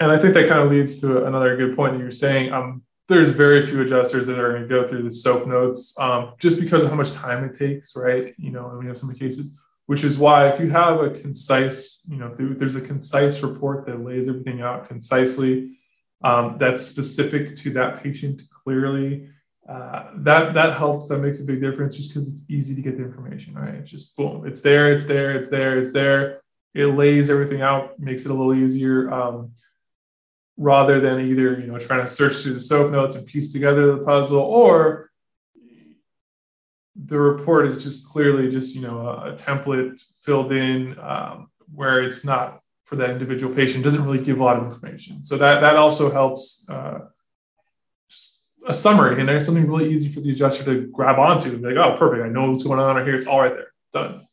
And 0.00 0.10
i 0.10 0.18
think 0.18 0.34
that 0.34 0.48
kind 0.48 0.60
of 0.60 0.70
leads 0.70 1.00
to 1.00 1.26
another 1.26 1.56
good 1.56 1.76
point 1.76 1.94
that 1.94 2.00
you're 2.00 2.10
saying. 2.10 2.52
Um, 2.52 2.82
there's 3.08 3.30
very 3.30 3.64
few 3.64 3.82
adjusters 3.82 4.26
that 4.26 4.36
are 4.36 4.50
going 4.50 4.62
to 4.62 4.68
go 4.68 4.84
through 4.84 5.04
the 5.04 5.10
soap 5.12 5.46
notes 5.46 5.96
um, 6.00 6.32
just 6.40 6.58
because 6.58 6.82
of 6.82 6.90
how 6.90 6.96
much 6.96 7.12
time 7.12 7.44
it 7.44 7.56
takes 7.56 7.94
right? 7.96 8.34
You 8.38 8.50
know 8.50 8.70
and 8.70 8.78
we 8.78 8.86
have 8.86 8.98
some 8.98 9.14
cases 9.14 9.52
which 9.86 10.02
is 10.02 10.18
why 10.18 10.48
if 10.48 10.60
you 10.60 10.68
have 10.70 11.00
a 11.00 11.10
concise 11.10 12.04
you 12.08 12.16
know 12.16 12.34
there's 12.36 12.76
a 12.76 12.80
concise 12.80 13.42
report 13.42 13.86
that 13.86 14.04
lays 14.04 14.28
everything 14.28 14.60
out 14.60 14.88
concisely 14.88 15.78
um, 16.24 16.56
that's 16.58 16.86
specific 16.86 17.56
to 17.56 17.70
that 17.72 18.02
patient 18.02 18.42
clearly 18.50 19.28
uh, 19.68 20.10
that 20.16 20.54
that 20.54 20.76
helps. 20.76 21.08
That 21.08 21.18
makes 21.18 21.40
a 21.40 21.44
big 21.44 21.60
difference 21.60 21.96
just 21.96 22.10
because 22.10 22.28
it's 22.28 22.44
easy 22.48 22.74
to 22.74 22.82
get 22.82 22.96
the 22.96 23.04
information, 23.04 23.54
right? 23.54 23.74
It's 23.74 23.90
just 23.90 24.16
boom, 24.16 24.46
it's 24.46 24.62
there, 24.62 24.92
it's 24.92 25.06
there, 25.06 25.36
it's 25.36 25.50
there, 25.50 25.78
it's 25.78 25.92
there. 25.92 26.40
It 26.74 26.86
lays 26.86 27.30
everything 27.30 27.62
out, 27.62 27.98
makes 27.98 28.26
it 28.26 28.30
a 28.30 28.34
little 28.34 28.54
easier. 28.54 29.12
Um, 29.12 29.52
rather 30.56 31.00
than 31.00 31.20
either 31.20 31.58
you 31.60 31.66
know 31.66 31.78
trying 31.78 32.00
to 32.00 32.08
search 32.08 32.36
through 32.36 32.54
the 32.54 32.60
soap 32.60 32.90
notes 32.90 33.14
and 33.14 33.26
piece 33.26 33.52
together 33.52 33.94
the 33.94 34.04
puzzle 34.04 34.40
or 34.40 35.10
the 36.94 37.18
report 37.18 37.66
is 37.66 37.82
just 37.82 38.08
clearly 38.08 38.50
just 38.50 38.74
you 38.74 38.80
know 38.80 39.00
a, 39.00 39.32
a 39.32 39.34
template 39.34 40.02
filled 40.22 40.52
in 40.52 40.98
um, 40.98 41.48
where 41.74 42.02
it's 42.02 42.24
not 42.24 42.60
for 42.84 42.96
that 42.96 43.10
individual 43.10 43.54
patient 43.54 43.84
doesn't 43.84 44.04
really 44.04 44.24
give 44.24 44.40
a 44.40 44.44
lot 44.44 44.56
of 44.56 44.64
information 44.64 45.24
so 45.24 45.36
that 45.36 45.60
that 45.60 45.76
also 45.76 46.10
helps 46.10 46.66
uh, 46.70 47.00
a 48.66 48.74
summary 48.74 49.18
and 49.20 49.28
there's 49.28 49.46
something 49.46 49.66
really 49.66 49.92
easy 49.92 50.08
for 50.08 50.20
the 50.20 50.30
adjuster 50.30 50.64
to 50.64 50.86
grab 50.88 51.18
onto 51.18 51.50
and 51.50 51.62
be 51.62 51.72
like 51.72 51.76
oh 51.76 51.96
perfect 51.96 52.24
i 52.24 52.28
know 52.28 52.50
what's 52.50 52.64
going 52.64 52.80
on 52.80 52.96
right 52.96 53.06
here 53.06 53.14
it's 53.14 53.26
all 53.26 53.40
right 53.40 53.54
there 53.54 53.72
done. 53.92 54.26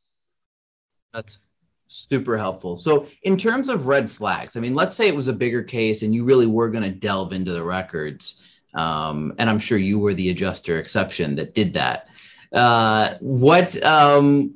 That's 1.14 1.40
super 1.88 2.38
helpful. 2.38 2.76
So 2.76 3.08
in 3.22 3.38
terms 3.38 3.70
of 3.70 3.88
red 3.88 4.12
flags 4.12 4.58
i 4.58 4.60
mean 4.60 4.74
let's 4.74 4.96
say 4.96 5.08
it 5.08 5.16
was 5.16 5.28
a 5.28 5.34
bigger 5.34 5.64
case 5.64 6.02
and 6.02 6.14
you 6.14 6.24
really 6.24 6.48
were 6.48 6.70
going 6.70 6.84
to 6.84 6.92
delve 6.92 7.34
into 7.34 7.54
the 7.54 7.64
records 7.64 8.42
um, 8.74 9.34
and 9.38 9.50
i'm 9.50 9.60
sure 9.60 9.78
you 9.78 10.00
were 10.00 10.14
the 10.14 10.30
adjuster 10.30 10.80
exception 10.80 11.36
that 11.36 11.54
did 11.54 11.74
that. 11.74 12.08
Uh, 12.52 13.16
what 13.20 13.82
um, 13.84 14.56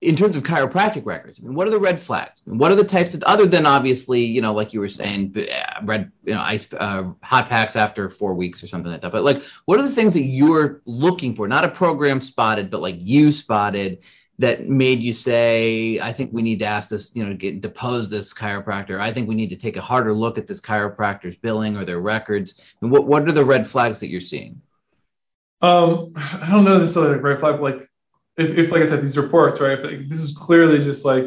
in 0.00 0.14
terms 0.14 0.36
of 0.36 0.44
chiropractic 0.44 1.04
records, 1.04 1.40
I 1.40 1.46
mean, 1.46 1.56
what 1.56 1.66
are 1.66 1.72
the 1.72 1.78
red 1.80 1.98
flags? 1.98 2.40
I 2.46 2.50
mean, 2.50 2.58
what 2.58 2.70
are 2.70 2.76
the 2.76 2.84
types 2.84 3.16
of, 3.16 3.22
other 3.24 3.46
than 3.46 3.66
obviously, 3.66 4.24
you 4.24 4.40
know, 4.40 4.52
like 4.52 4.72
you 4.72 4.78
were 4.78 4.88
saying, 4.88 5.34
uh, 5.36 5.80
red, 5.82 6.12
you 6.24 6.34
know, 6.34 6.40
ice, 6.40 6.72
uh, 6.72 7.10
hot 7.22 7.48
packs 7.48 7.74
after 7.74 8.08
four 8.08 8.34
weeks 8.34 8.62
or 8.62 8.68
something 8.68 8.92
like 8.92 9.00
that. 9.00 9.10
But 9.10 9.24
like, 9.24 9.42
what 9.64 9.80
are 9.80 9.82
the 9.82 9.94
things 9.94 10.14
that 10.14 10.22
you're 10.22 10.82
looking 10.84 11.34
for? 11.34 11.48
Not 11.48 11.64
a 11.64 11.68
program 11.68 12.20
spotted, 12.20 12.70
but 12.70 12.80
like 12.80 12.94
you 12.98 13.32
spotted 13.32 14.04
that 14.38 14.68
made 14.68 15.02
you 15.02 15.12
say, 15.12 15.98
I 15.98 16.12
think 16.12 16.32
we 16.32 16.42
need 16.42 16.60
to 16.60 16.64
ask 16.64 16.90
this, 16.90 17.10
you 17.12 17.26
know, 17.26 17.34
get 17.34 17.60
depose 17.60 18.08
this 18.08 18.32
chiropractor. 18.32 19.00
I 19.00 19.12
think 19.12 19.28
we 19.28 19.34
need 19.34 19.50
to 19.50 19.56
take 19.56 19.76
a 19.76 19.80
harder 19.80 20.12
look 20.14 20.38
at 20.38 20.46
this 20.46 20.60
chiropractor's 20.60 21.36
billing 21.36 21.76
or 21.76 21.84
their 21.84 21.98
records. 21.98 22.76
And 22.80 22.92
what, 22.92 23.08
what 23.08 23.28
are 23.28 23.32
the 23.32 23.44
red 23.44 23.66
flags 23.66 23.98
that 23.98 24.10
you're 24.10 24.20
seeing? 24.20 24.62
Um, 25.60 26.12
I 26.14 26.46
don't 26.48 26.64
know 26.64 26.78
this 26.78 26.92
is 26.92 26.96
like 26.96 27.20
red 27.20 27.40
flag. 27.40 27.60
Like, 27.60 27.87
if, 28.38 28.56
if 28.56 28.72
like 28.72 28.82
I 28.82 28.86
said, 28.86 29.02
these 29.02 29.18
reports, 29.18 29.60
right? 29.60 29.78
If 29.78 29.84
like, 29.84 30.08
this 30.08 30.20
is 30.20 30.32
clearly 30.36 30.78
just 30.78 31.04
like 31.04 31.26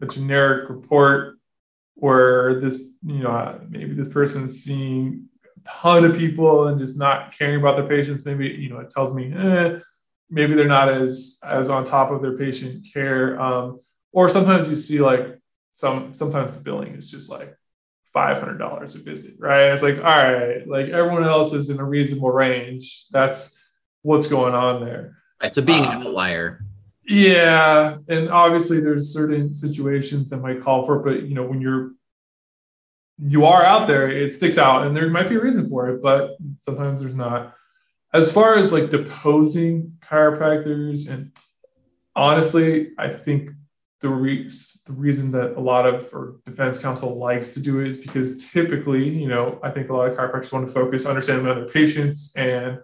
a 0.00 0.06
generic 0.06 0.68
report 0.68 1.38
where 1.94 2.60
this, 2.60 2.78
you 2.78 3.18
know, 3.20 3.60
maybe 3.68 3.94
this 3.94 4.08
person 4.08 4.44
is 4.44 4.62
seeing 4.62 5.28
a 5.44 5.68
ton 5.68 6.04
of 6.04 6.16
people 6.16 6.68
and 6.68 6.78
just 6.78 6.98
not 6.98 7.36
caring 7.36 7.60
about 7.60 7.76
their 7.76 7.88
patients. 7.88 8.26
Maybe 8.26 8.48
you 8.48 8.68
know, 8.68 8.80
it 8.80 8.90
tells 8.90 9.14
me, 9.14 9.32
eh, 9.32 9.78
maybe 10.28 10.54
they're 10.54 10.66
not 10.66 10.88
as 10.88 11.38
as 11.44 11.70
on 11.70 11.84
top 11.84 12.10
of 12.10 12.20
their 12.20 12.36
patient 12.36 12.86
care. 12.92 13.40
Um, 13.40 13.78
or 14.12 14.28
sometimes 14.28 14.68
you 14.68 14.76
see 14.76 15.00
like 15.00 15.38
some 15.72 16.12
sometimes 16.12 16.56
the 16.56 16.64
billing 16.64 16.94
is 16.94 17.10
just 17.10 17.30
like 17.30 17.56
$500 18.14 18.94
a 18.94 18.98
visit, 19.02 19.34
right? 19.38 19.72
It's 19.72 19.82
like, 19.82 19.98
all 19.98 20.02
right, 20.02 20.66
like 20.66 20.88
everyone 20.88 21.24
else 21.24 21.52
is 21.52 21.68
in 21.68 21.78
a 21.78 21.84
reasonable 21.84 22.32
range. 22.32 23.06
That's 23.10 23.62
what's 24.02 24.26
going 24.26 24.54
on 24.54 24.84
there. 24.84 25.18
Right. 25.42 25.54
So 25.54 25.62
being 25.62 25.84
uh, 25.84 25.90
an 25.90 26.06
outlier. 26.06 26.64
Yeah. 27.06 27.98
And 28.08 28.28
obviously 28.30 28.80
there's 28.80 29.12
certain 29.12 29.54
situations 29.54 30.30
that 30.30 30.38
might 30.38 30.62
call 30.62 30.86
for 30.86 30.96
it, 30.96 31.04
but 31.04 31.28
you 31.28 31.34
know, 31.34 31.44
when 31.44 31.60
you're, 31.60 31.92
you 33.18 33.46
are 33.46 33.64
out 33.64 33.86
there, 33.86 34.10
it 34.10 34.34
sticks 34.34 34.58
out 34.58 34.86
and 34.86 34.96
there 34.96 35.08
might 35.08 35.28
be 35.28 35.36
a 35.36 35.40
reason 35.40 35.68
for 35.68 35.88
it, 35.88 36.02
but 36.02 36.36
sometimes 36.60 37.00
there's 37.00 37.14
not. 37.14 37.54
As 38.12 38.32
far 38.32 38.56
as 38.56 38.72
like 38.72 38.90
deposing 38.90 39.98
chiropractors 40.00 41.08
and 41.08 41.32
honestly, 42.14 42.92
I 42.98 43.08
think 43.08 43.50
the, 44.00 44.08
re- 44.08 44.48
the 44.86 44.92
reason 44.92 45.30
that 45.32 45.56
a 45.56 45.60
lot 45.60 45.86
of 45.86 46.08
or 46.12 46.36
defense 46.44 46.78
counsel 46.78 47.18
likes 47.18 47.54
to 47.54 47.60
do 47.60 47.80
it 47.80 47.88
is 47.88 47.96
because 47.96 48.50
typically, 48.50 49.08
you 49.08 49.28
know, 49.28 49.58
I 49.62 49.70
think 49.70 49.88
a 49.88 49.94
lot 49.94 50.10
of 50.10 50.16
chiropractors 50.16 50.52
want 50.52 50.66
to 50.66 50.72
focus, 50.72 51.06
understand 51.06 51.46
other 51.46 51.66
patients, 51.66 52.32
and 52.36 52.78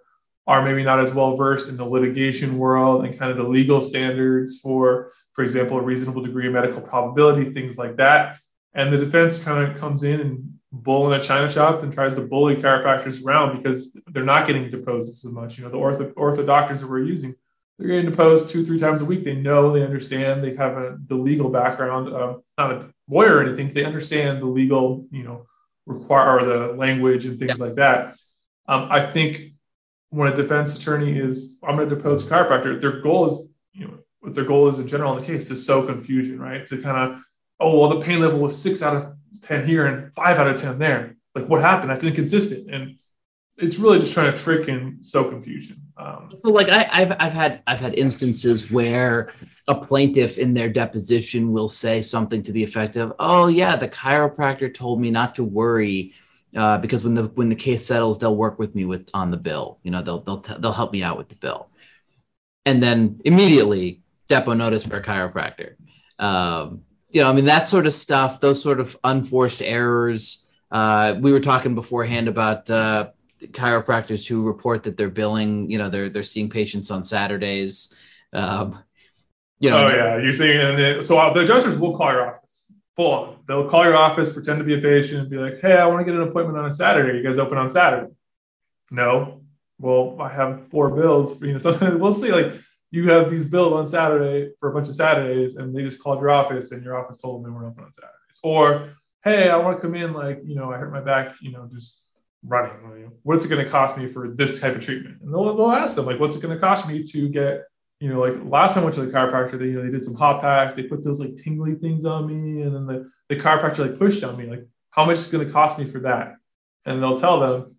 are 0.47 0.63
maybe 0.63 0.83
not 0.83 1.01
as 1.01 1.15
well 1.15 1.37
versed 1.37 1.69
in 1.69 1.77
the 1.77 1.85
litigation 1.85 2.59
world 2.59 3.05
and 3.05 3.19
kind 3.19 3.31
of 3.31 3.37
the 3.37 3.45
legal 3.45 3.81
standards 3.81 4.61
for, 4.61 5.13
for 5.35 5.45
example, 5.45 5.79
a 5.79 5.83
reasonable 5.83 6.23
degree 6.23 6.47
of 6.47 6.53
medical 6.53 6.81
probability, 6.81 7.53
things 7.53 7.79
like 7.79 7.97
that. 7.97 8.39
And 8.75 8.93
the 8.93 8.99
defense 8.99 9.43
kind 9.43 9.71
of 9.71 9.79
comes 9.79 10.03
in 10.03 10.21
and 10.21 10.59
bull 10.73 11.13
in 11.13 11.21
a 11.21 11.23
china 11.23 11.51
shop 11.51 11.83
and 11.83 11.93
tries 11.93 12.15
to 12.15 12.23
bully 12.23 12.57
chiropractors 12.57 13.25
around 13.25 13.59
because 13.59 13.99
they're 14.09 14.25
not 14.25 14.47
getting 14.47 14.71
deposed 14.71 15.11
as 15.11 15.31
much. 15.33 15.59
You 15.59 15.65
know, 15.65 15.71
the 15.71 15.77
ortho, 15.77 16.13
ortho 16.15 16.45
doctors 16.45 16.81
that 16.81 16.91
we're 16.91 17.05
using 17.05 17.35
they're 17.79 17.89
getting 17.89 18.11
deposed 18.11 18.51
two, 18.51 18.65
three 18.65 18.79
times 18.79 19.03
a 19.03 19.05
week. 19.05 19.25
They 19.25 19.35
know, 19.35 19.73
they 19.73 19.83
understand, 19.83 20.45
they 20.45 20.55
have 20.57 20.77
a, 20.77 20.99
the 21.07 21.17
legal 21.17 21.49
background. 21.49 22.15
Uh, 22.15 22.37
not 22.57 22.73
a 22.73 22.93
lawyer 23.09 23.39
or 23.39 23.43
anything. 23.43 23.73
They 23.73 23.85
understand 23.85 24.41
the 24.41 24.47
legal, 24.47 25.07
you 25.11 25.25
know, 25.25 25.47
require 25.87 26.39
or 26.39 26.45
the 26.45 26.73
language 26.75 27.27
and 27.27 27.39
things 27.39 27.59
yeah. 27.59 27.65
like 27.65 27.75
that. 27.77 28.19
Um, 28.69 28.89
I 28.91 29.05
think 29.05 29.52
when 30.13 30.31
a 30.31 30.37
defense 30.37 30.79
attorney 30.79 31.19
is, 31.19 31.59
I'm 31.67 31.77
going 31.77 31.89
to 31.89 31.97
depose 31.97 32.27
a 32.27 32.31
chiropractor. 32.31 32.79
Their 32.79 33.01
goal 33.01 33.27
is, 33.27 33.49
you 33.73 33.87
know, 33.87 33.99
what 34.21 34.35
their 34.35 34.45
goal 34.45 34.69
is 34.69 34.79
in 34.79 34.87
general 34.87 35.17
in 35.17 35.21
the 35.21 35.27
case 35.27 35.49
to 35.49 35.57
sow 35.57 35.87
confusion, 35.87 36.39
right? 36.39 36.67
To 36.67 36.81
kind 36.81 37.15
of, 37.15 37.23
oh, 37.59 37.81
well, 37.81 37.89
the 37.89 38.05
pain 38.05 38.21
level 38.21 38.39
was 38.39 38.61
six 38.61 38.83
out 38.83 38.95
of 38.95 39.15
ten 39.43 39.67
here 39.67 39.87
and 39.87 40.15
five 40.15 40.39
out 40.39 40.49
of 40.49 40.61
ten 40.61 40.79
there. 40.79 41.17
Like, 41.35 41.49
what 41.49 41.63
happened? 41.63 41.91
That's 41.91 42.05
inconsistent. 42.05 42.71
And 42.71 42.99
it's 43.57 43.79
really 43.79 44.01
just 44.01 44.13
trying 44.13 44.31
to 44.31 44.39
trick 44.39 44.69
and 44.69 45.05
sow 45.05 45.31
confusion. 45.31 45.81
Um, 45.97 46.39
like 46.45 46.69
I, 46.69 46.83
have 46.83 47.17
I've 47.19 47.33
had 47.33 47.63
I've 47.67 47.81
had 47.81 47.95
instances 47.95 48.71
where 48.71 49.33
a 49.67 49.75
plaintiff 49.75 50.37
in 50.37 50.53
their 50.53 50.69
deposition 50.69 51.53
will 51.53 51.69
say 51.69 52.03
something 52.03 52.43
to 52.43 52.53
the 52.53 52.63
effect 52.63 52.97
of, 52.97 53.15
"Oh 53.19 53.47
yeah, 53.47 53.77
the 53.77 53.89
chiropractor 53.89 54.73
told 54.73 55.01
me 55.01 55.11
not 55.11 55.35
to 55.37 55.45
worry 55.45 56.13
uh, 56.57 56.79
because 56.79 57.05
when 57.05 57.15
the 57.15 57.25
when 57.35 57.49
the 57.49 57.55
case 57.55 57.85
settles, 57.85 58.19
they'll 58.19 58.37
work 58.37 58.59
with 58.59 58.75
me 58.75 58.85
with 58.85 59.09
on 59.15 59.31
the 59.31 59.37
bill. 59.37 59.79
You 59.83 59.91
know, 59.91 60.03
they'll 60.03 60.21
they'll 60.21 60.41
t- 60.41 60.55
they'll 60.59 60.73
help 60.73 60.93
me 60.93 61.03
out 61.03 61.19
with 61.19 61.29
the 61.29 61.37
bill." 61.37 61.69
And 62.65 62.83
then 62.83 63.21
immediately, 63.25 64.03
depo 64.29 64.57
notice 64.57 64.85
for 64.85 64.97
a 64.97 65.03
chiropractor. 65.03 65.75
Um, 66.19 66.83
you 67.11 67.23
know, 67.23 67.31
I 67.31 67.33
mean 67.33 67.47
that 67.47 67.67
sort 67.67 67.87
of 67.87 67.95
stuff, 67.95 68.41
those 68.41 68.63
sort 68.63 68.81
of 68.81 68.97
unforced 69.05 69.63
errors. 69.63 70.47
Uh, 70.71 71.15
we 71.21 71.33
were 71.33 71.41
talking 71.41 71.75
beforehand 71.75 72.29
about. 72.29 72.71
Uh, 72.71 73.11
chiropractors 73.51 74.25
who 74.25 74.43
report 74.43 74.85
that 74.85 74.97
they're 74.97 75.11
billing, 75.11 75.69
you 75.69 75.79
know, 75.79 75.89
they're 75.89 76.09
they're 76.09 76.23
seeing 76.23 76.49
patients 76.49 76.93
on 76.93 77.03
Saturdays. 77.03 77.93
Um, 78.33 78.79
you 79.59 79.71
know, 79.71 79.87
oh 79.87 79.89
yeah, 79.89 80.19
you're 80.19 80.35
seeing, 80.35 80.61
and 80.61 80.79
then, 80.79 81.05
so 81.05 81.19
uh, 81.19 81.33
the 81.33 81.41
adjusters 81.41 81.77
will 81.77 81.97
call 81.97 82.09
office 82.09 82.42
full 82.97 83.13
on. 83.13 83.37
They'll 83.47 83.69
call 83.69 83.85
your 83.85 83.97
office, 83.97 84.33
pretend 84.33 84.59
to 84.59 84.65
be 84.65 84.75
a 84.75 84.81
patient, 84.81 85.21
and 85.21 85.31
be 85.31 85.39
like, 85.39 85.61
"Hey, 85.61 85.77
I 85.77 85.87
want 85.87 86.01
to 86.01 86.05
get 86.05 86.15
an 86.15 86.29
appointment 86.29 86.59
on 86.59 86.67
a 86.67 86.73
Saturday. 86.73 87.19
You 87.19 87.25
guys 87.25 87.39
open 87.39 87.59
on 87.59 87.71
Saturday?" 87.71 88.13
No. 88.91 89.41
Well, 89.79 90.17
I 90.21 90.29
have 90.29 90.69
four 90.69 90.91
bills. 90.91 91.41
You 91.43 91.53
know, 91.53 91.59
sometimes 91.67 92.01
we'll 92.01 92.15
see 92.15 92.33
like 92.33 92.53
you 92.93 93.09
have 93.09 93.31
these 93.31 93.47
billed 93.47 93.73
on 93.73 93.89
Saturday 93.89 94.53
for 94.61 94.71
a 94.71 94.75
bunch 94.75 94.89
of 94.89 94.95
Saturdays, 94.95 95.57
and 95.57 95.75
they 95.75 95.83
just 95.83 96.03
called 96.03 96.21
your 96.21 96.31
office, 96.31 96.73
and 96.73 96.85
your 96.85 96.97
office 96.97 97.17
told 97.17 97.43
them 97.43 97.51
they 97.51 97.55
weren't 97.55 97.73
open 97.73 97.85
on 97.85 97.93
Saturdays. 97.93 98.39
Or, 98.43 98.91
hey, 99.25 99.49
I 99.49 99.57
want 99.57 99.79
to 99.79 99.81
come 99.81 99.95
in, 99.95 100.13
like, 100.13 100.41
you 100.45 100.55
know, 100.55 100.71
I 100.71 100.77
hurt 100.77 100.93
my 100.93 101.01
back, 101.01 101.35
you 101.41 101.53
know, 101.53 101.67
just 101.73 102.05
running. 102.45 103.11
What's 103.23 103.47
it 103.47 103.49
going 103.49 103.65
to 103.65 103.71
cost 103.71 103.97
me 103.97 104.09
for 104.09 104.29
this 104.29 104.61
type 104.61 104.77
of 104.77 104.85
treatment? 104.85 105.23
And 105.23 105.33
they'll, 105.33 105.57
they'll 105.57 105.71
ask 105.71 105.97
them, 105.97 106.05
like, 106.05 106.21
what's 106.21 106.37
it 106.37 106.43
going 106.43 106.55
to 106.55 106.61
cost 106.61 106.87
me 106.87 107.03
to 107.03 107.29
get, 107.31 107.63
you 108.03 108.09
know, 108.09 108.19
like 108.19 108.35
last 108.45 108.75
time 108.75 108.83
I 108.83 108.87
went 108.87 108.97
to 108.97 109.07
the 109.07 109.13
chiropractor, 109.13 109.57
they, 109.57 109.67
you 109.67 109.75
know, 109.75 109.85
they 109.85 109.93
did 109.93 110.03
some 110.03 110.17
hot 110.17 110.41
packs, 110.41 110.75
they 110.75 110.83
put 110.83 111.05
those 111.05 111.21
like 111.21 111.37
tingly 111.37 111.77
things 111.77 112.05
on 112.05 112.27
me. 112.27 112.63
And 112.63 112.75
then 112.75 112.85
the, 112.85 113.09
the 113.29 113.41
chiropractor 113.41 113.79
like 113.79 113.97
pushed 113.97 114.25
on 114.25 114.37
me, 114.37 114.47
like, 114.47 114.67
how 114.91 115.05
much 115.05 115.19
is 115.19 115.29
going 115.29 115.47
to 115.47 115.53
cost 115.53 115.79
me 115.79 115.85
for 115.85 116.01
that? 116.01 116.35
And 116.85 117.01
they'll 117.01 117.17
tell 117.17 117.39
them, 117.39 117.77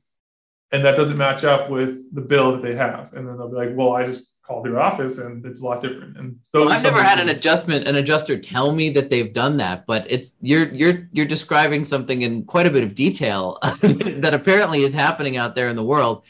and 0.72 0.86
that 0.86 0.96
doesn't 0.96 1.18
match 1.18 1.44
up 1.44 1.70
with 1.70 1.98
the 2.16 2.22
bill 2.22 2.54
that 2.54 2.62
they 2.62 2.74
have. 2.74 3.12
And 3.12 3.28
then 3.28 3.38
they'll 3.38 3.50
be 3.50 3.58
like, 3.58 3.72
well, 3.74 3.92
I 3.92 4.06
just 4.06 4.32
called 4.44 4.66
your 4.66 4.80
office 4.80 5.18
and 5.18 5.46
it's 5.46 5.60
a 5.60 5.66
lot 5.66 5.82
different. 5.82 6.18
And 6.18 6.38
those 6.54 6.68
well, 6.68 6.76
I've 6.78 6.84
never 6.84 7.04
had 7.04 7.20
an 7.20 7.28
adjustment, 7.28 7.86
an 7.86 7.98
adjuster 7.98 8.40
tell 8.40 8.72
me 8.74 8.92
that 8.92 9.10
they've 9.10 9.34
done 9.34 9.58
that, 9.58 9.86
but 9.86 10.10
it's 10.10 10.38
you're 10.40 10.74
you're 10.74 11.10
you're 11.12 11.26
describing 11.26 11.84
something 11.84 12.22
in 12.22 12.46
quite 12.46 12.66
a 12.66 12.72
bit 12.72 12.84
of 12.84 12.96
detail 12.96 13.60
that 13.82 14.34
apparently 14.34 14.84
is 14.84 14.94
happening 14.94 15.36
out 15.36 15.54
there 15.56 15.68
in 15.68 15.76
the 15.76 15.84
world. 15.84 16.24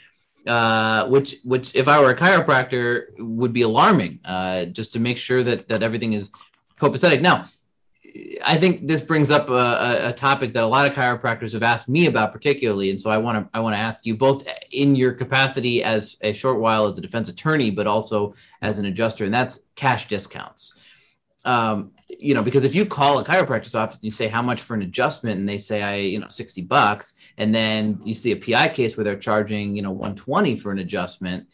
Uh, 0.46 1.08
which 1.08 1.38
which 1.46 1.74
if 1.74 1.88
I 1.88 2.02
were 2.02 2.10
a 2.10 2.18
chiropractor 2.18 3.06
would 3.18 3.54
be 3.54 3.62
alarming, 3.62 4.20
uh, 4.26 4.66
just 4.66 4.92
to 4.94 5.00
make 5.00 5.18
sure 5.18 5.42
that 5.42 5.70
that 5.70 5.82
everything 5.82 6.12
is 6.12 6.32
copacetic. 6.78 7.22
Now, 7.22 7.48
I 8.46 8.58
think 8.58 8.86
this 8.86 9.00
brings 9.00 9.32
up 9.32 9.50
a, 9.50 10.10
a, 10.10 10.14
topic 10.14 10.54
that 10.54 10.64
a 10.64 10.68
lot 10.68 10.90
of 10.90 10.96
chiropractors 10.96 11.54
have 11.54 11.64
asked 11.64 11.88
me 11.88 12.08
about, 12.08 12.34
particularly, 12.34 12.92
and 12.92 13.00
so 13.02 13.10
I 13.10 13.18
want 13.18 13.38
to 13.44 13.58
I 13.58 13.62
want 13.62 13.74
to 13.74 13.80
ask 13.80 14.06
you 14.06 14.18
both 14.18 14.46
in 14.72 14.96
your 14.96 15.14
capacity 15.14 15.82
as 15.82 16.18
a 16.22 16.34
short 16.34 16.60
while 16.60 16.86
as 16.88 16.98
a 16.98 17.02
defense 17.02 17.30
attorney, 17.30 17.72
but 17.72 17.88
also 17.88 18.34
as 18.62 18.80
an 18.80 18.86
adjuster, 18.86 19.24
and 19.26 19.34
that's 19.34 19.62
cash 19.76 20.10
discounts. 20.10 20.78
Um, 21.46 21.92
you 22.20 22.34
know, 22.34 22.42
because 22.42 22.64
if 22.64 22.76
you 22.76 22.86
call 22.86 23.20
a 23.20 23.24
chiropractor's 23.24 23.76
office 23.76 23.98
and 23.98 24.06
you 24.06 24.12
say 24.12 24.28
how 24.28 24.42
much 24.42 24.62
for 24.62 24.74
an 24.74 24.82
adjustment, 24.82 25.40
and 25.40 25.48
they 25.48 25.58
say 25.58 25.82
I, 25.82 25.96
you 25.96 26.20
know, 26.20 26.28
sixty 26.30 26.62
bucks, 26.62 27.14
and 27.38 27.54
then 27.54 28.00
you 28.04 28.16
see 28.16 28.32
a 28.32 28.36
PI 28.36 28.70
case 28.70 28.98
where 28.98 29.04
they're 29.04 29.16
charging, 29.18 29.76
you 29.76 29.82
know, 29.82 29.92
one 29.92 30.16
twenty 30.16 30.56
for 30.56 30.72
an 30.72 30.80
adjustment, 30.80 31.48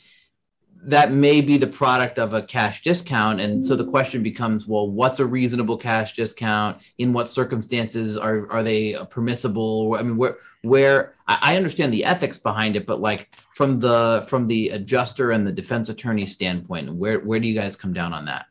that 0.84 1.12
may 1.12 1.42
be 1.42 1.58
the 1.58 1.68
product 1.68 2.18
of 2.20 2.34
a 2.34 2.42
cash 2.42 2.84
discount. 2.84 3.42
And 3.42 3.66
so 3.66 3.76
the 3.76 3.86
question 3.86 4.24
becomes, 4.24 4.66
well, 4.66 4.90
what's 4.90 5.20
a 5.20 5.26
reasonable 5.26 5.78
cash 5.78 6.16
discount? 6.16 6.82
In 6.98 7.12
what 7.12 7.28
circumstances 7.28 8.16
are 8.16 8.50
are 8.52 8.64
they 8.64 8.98
permissible? 9.10 9.96
I 10.00 10.04
mean, 10.04 10.18
where 10.18 10.38
where 10.62 11.16
I 11.28 11.58
understand 11.58 11.94
the 11.94 12.06
ethics 12.06 12.38
behind 12.38 12.76
it, 12.76 12.86
but 12.86 13.02
like 13.02 13.36
from 13.54 13.80
the 13.80 14.26
from 14.28 14.48
the 14.48 14.70
adjuster 14.70 15.32
and 15.32 15.46
the 15.46 15.52
defense 15.52 15.90
attorney 15.90 16.26
standpoint, 16.26 16.94
where 16.94 17.20
where 17.20 17.40
do 17.40 17.48
you 17.48 17.56
guys 17.56 17.76
come 17.76 17.94
down 17.94 18.14
on 18.14 18.26
that? 18.26 18.46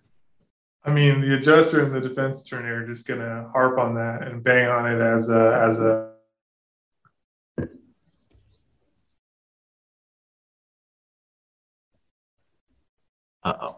I 0.89 0.91
mean, 0.91 1.21
the 1.21 1.37
adjuster 1.37 1.85
and 1.85 1.95
the 1.95 2.01
defense 2.09 2.47
attorney 2.47 2.71
are 2.71 2.87
just 2.87 3.07
going 3.07 3.21
to 3.21 3.51
harp 3.53 3.79
on 3.79 3.95
that 3.97 4.23
and 4.23 4.43
bang 4.43 4.69
on 4.69 4.91
it 4.91 5.03
as 5.03 5.29
a 5.29 5.61
as 5.69 5.79
a 5.81 6.09
Uh 13.45 13.55
oh. 13.61 13.77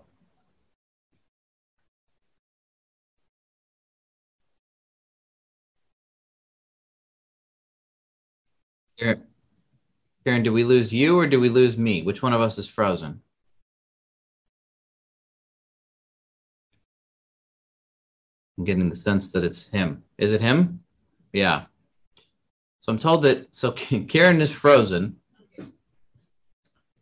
Kieran, 8.98 10.42
do 10.42 10.52
we 10.52 10.62
lose 10.64 10.92
you 10.94 11.18
or 11.18 11.26
do 11.26 11.40
we 11.40 11.48
lose 11.48 11.76
me? 11.76 12.02
Which 12.02 12.22
one 12.22 12.32
of 12.32 12.40
us 12.40 12.56
is 12.58 12.66
frozen? 12.68 13.20
I'm 18.60 18.66
getting 18.66 18.90
the 18.90 18.96
sense 18.96 19.32
that 19.32 19.42
it's 19.42 19.68
him. 19.68 20.02
Is 20.18 20.32
it 20.32 20.42
him? 20.42 20.80
Yeah. 21.32 21.62
So 22.80 22.92
I'm 22.92 22.98
told 22.98 23.22
that, 23.22 23.48
so 23.56 23.72
Kieran 23.72 24.42
is 24.42 24.52
frozen. 24.52 25.16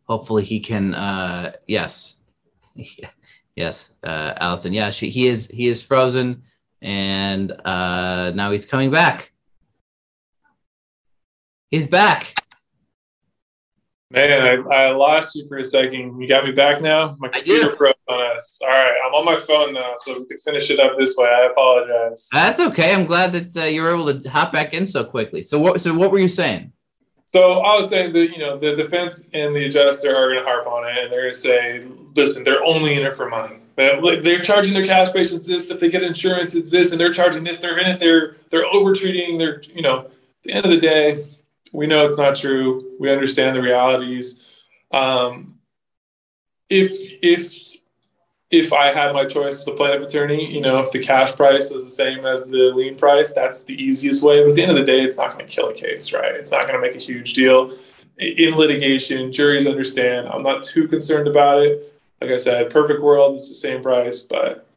Hopefully 0.05 0.45
he 0.45 0.61
can, 0.61 0.95
uh, 0.95 1.55
yes. 1.67 2.21
yes, 3.57 3.91
uh, 4.05 4.35
Allison. 4.37 4.73
Yeah, 4.73 4.91
she, 4.91 5.11
he 5.11 5.27
is, 5.27 5.49
he 5.49 5.67
is 5.67 5.83
frozen 5.83 6.45
and 6.81 7.51
uh, 7.65 8.31
now 8.37 8.53
he's 8.53 8.65
coming 8.65 8.93
back. 8.93 9.33
He's 11.71 11.89
back. 11.89 12.35
Man, 14.11 14.67
I, 14.71 14.75
I 14.75 14.91
lost 14.93 15.35
you 15.35 15.47
for 15.49 15.59
a 15.59 15.65
second. 15.65 16.19
You 16.19 16.27
got 16.27 16.45
me 16.45 16.53
back 16.53 16.81
now? 16.81 17.15
My 17.19 17.29
computer 17.29 17.71
froze 17.73 17.93
on 18.09 18.21
us. 18.35 18.59
All 18.63 18.69
right, 18.69 18.95
I'm 19.07 19.13
on 19.13 19.27
my 19.27 19.37
phone 19.37 19.75
now, 19.75 19.93
so 19.99 20.21
we 20.21 20.25
can 20.25 20.39
finish 20.39 20.71
it 20.71 20.81
up 20.81 20.97
this 20.97 21.15
way. 21.19 21.29
I 21.29 21.49
apologize. 21.51 22.27
That's 22.33 22.59
okay. 22.59 22.95
I'm 22.95 23.05
glad 23.05 23.33
that 23.33 23.55
uh, 23.55 23.67
you 23.67 23.83
were 23.83 23.95
able 23.95 24.19
to 24.19 24.31
hop 24.31 24.51
back 24.51 24.73
in 24.73 24.87
so 24.87 25.05
quickly. 25.05 25.43
So 25.43 25.59
what? 25.59 25.83
So 25.83 25.93
what 25.93 26.11
were 26.11 26.19
you 26.19 26.29
saying? 26.29 26.73
So 27.27 27.61
I 27.61 27.77
was 27.77 27.91
saying 27.91 28.15
that 28.15 28.31
you 28.31 28.39
know 28.39 28.59
the 28.59 28.75
defense 28.77 29.29
and 29.35 29.55
the 29.55 29.67
adjuster 29.67 30.17
are 30.17 30.33
going 30.33 30.43
to 30.43 30.51
harp 30.51 30.67
on 30.67 30.89
it, 30.89 30.97
and 30.97 31.13
they're 31.13 31.23
going 31.23 31.35
to 31.35 31.39
say, 31.39 31.87
"Listen, 32.17 32.45
they're 32.45 32.65
only 32.65 32.95
in 32.95 33.05
it 33.05 33.15
for 33.15 33.29
money. 33.29 33.57
They're 33.77 34.41
charging 34.41 34.73
their 34.73 34.87
cash 34.87 35.13
patients 35.13 35.47
this. 35.47 35.71
If 35.71 35.81
they 35.81 35.91
get 35.91 36.03
insurance, 36.03 36.55
it's 36.55 36.71
this, 36.71 36.93
and 36.93 37.01
they're 37.01 37.13
charging 37.13 37.45
this. 37.45 37.59
They're 37.59 37.77
in 37.77 37.87
it. 37.87 38.01
They're 38.01 38.37
they're 38.49 38.65
over 38.65 38.95
treating. 38.95 39.37
They're 39.37 39.61
you 39.75 39.83
know, 39.83 40.07
at 40.07 40.13
the 40.45 40.53
end 40.53 40.65
of 40.65 40.71
the 40.71 40.81
day, 40.81 41.27
we 41.73 41.87
know 41.87 42.07
it's 42.07 42.19
not 42.19 42.37
true. 42.37 42.97
We 42.99 43.11
understand 43.11 43.57
the 43.57 43.63
realities. 43.63 44.41
Um, 44.93 45.59
if 46.69 46.93
if 47.23 47.59
if 48.51 48.73
I 48.73 48.87
had 48.93 49.13
my 49.13 49.27
choice 49.27 49.57
as 49.57 49.65
the 49.65 49.73
plaintiff 49.73 50.09
attorney, 50.09 50.51
you 50.51 50.61
know, 50.61 50.79
if 50.81 50.91
the 50.91 51.03
cash 51.03 51.37
price 51.37 51.71
was 51.71 51.85
the 51.85 51.91
same 51.91 52.25
as 52.25 52.47
the 52.47 52.73
lien 52.75 52.97
price, 52.97 53.33
that's 53.33 53.65
the 53.65 53.75
easiest 53.75 54.23
way. 54.23 54.41
But 54.41 54.51
at 54.51 54.55
the 54.55 54.63
end 54.63 54.71
of 54.71 54.79
the 54.79 54.85
day, 54.85 55.03
it's 55.03 55.19
not 55.19 55.35
going 55.35 55.47
to 55.47 55.53
kill 55.53 55.69
a 55.69 55.75
case, 55.75 56.13
right? 56.13 56.35
It's 56.35 56.51
not 56.51 56.63
going 56.63 56.75
to 56.75 56.81
make 56.81 56.97
a 56.97 56.99
huge 56.99 57.35
deal. 57.35 57.77
In 58.17 58.57
litigation, 58.57 59.33
juries 59.33 59.67
understand. 59.67 60.29
I'm 60.29 60.43
not 60.43 60.63
too 60.63 60.89
concerned 60.89 61.29
about 61.29 61.63
it. 61.63 61.93
Like 62.21 62.31
I 62.31 62.37
said, 62.39 62.71
perfect 62.71 63.03
world 63.03 63.37
is 63.37 63.49
the 63.49 63.55
same 63.55 63.83
price, 63.83 64.23
but 64.23 64.68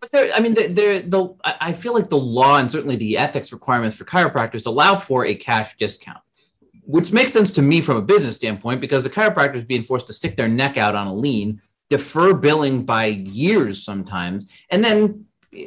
but 0.00 0.10
I 0.34 0.40
mean, 0.40 0.54
there, 0.54 1.00
the 1.00 1.34
I 1.44 1.72
feel 1.72 1.94
like 1.94 2.08
the 2.08 2.18
law 2.18 2.58
and 2.58 2.70
certainly 2.70 2.96
the 2.96 3.18
ethics 3.18 3.52
requirements 3.52 3.96
for 3.96 4.04
chiropractors 4.04 4.66
allow 4.66 4.96
for 4.96 5.26
a 5.26 5.34
cash 5.34 5.76
discount, 5.76 6.20
which 6.82 7.12
makes 7.12 7.32
sense 7.32 7.50
to 7.52 7.62
me 7.62 7.80
from 7.80 7.96
a 7.96 8.02
business 8.02 8.36
standpoint 8.36 8.80
because 8.80 9.04
the 9.04 9.10
chiropractor 9.10 9.56
is 9.56 9.64
being 9.64 9.84
forced 9.84 10.06
to 10.08 10.12
stick 10.12 10.36
their 10.36 10.48
neck 10.48 10.76
out 10.76 10.94
on 10.94 11.06
a 11.06 11.14
lien, 11.14 11.60
defer 11.88 12.32
billing 12.32 12.84
by 12.84 13.06
years 13.06 13.82
sometimes, 13.82 14.50
and 14.70 14.84
then 14.84 15.24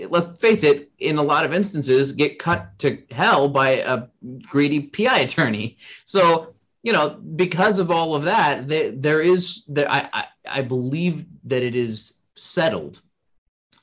let's 0.10 0.28
face 0.38 0.64
it, 0.64 0.92
in 1.00 1.18
a 1.18 1.24
lot 1.24 1.46
of 1.46 1.54
instances, 1.54 2.12
get 2.12 2.38
cut 2.38 2.78
to 2.80 3.02
hell 3.12 3.48
by 3.48 3.70
a 3.70 4.04
greedy 4.42 4.82
PI 4.82 5.20
attorney. 5.20 5.78
So 6.04 6.54
you 6.82 6.94
know, 6.94 7.10
because 7.36 7.78
of 7.78 7.92
all 7.92 8.16
of 8.16 8.24
that, 8.24 8.68
there, 8.68 8.92
there 8.92 9.22
is 9.22 9.66
there 9.68 9.92
I, 9.92 10.10
I 10.14 10.26
I 10.48 10.62
believe 10.62 11.26
that 11.46 11.62
it 11.64 11.76
is 11.76 12.14
settled 12.36 13.02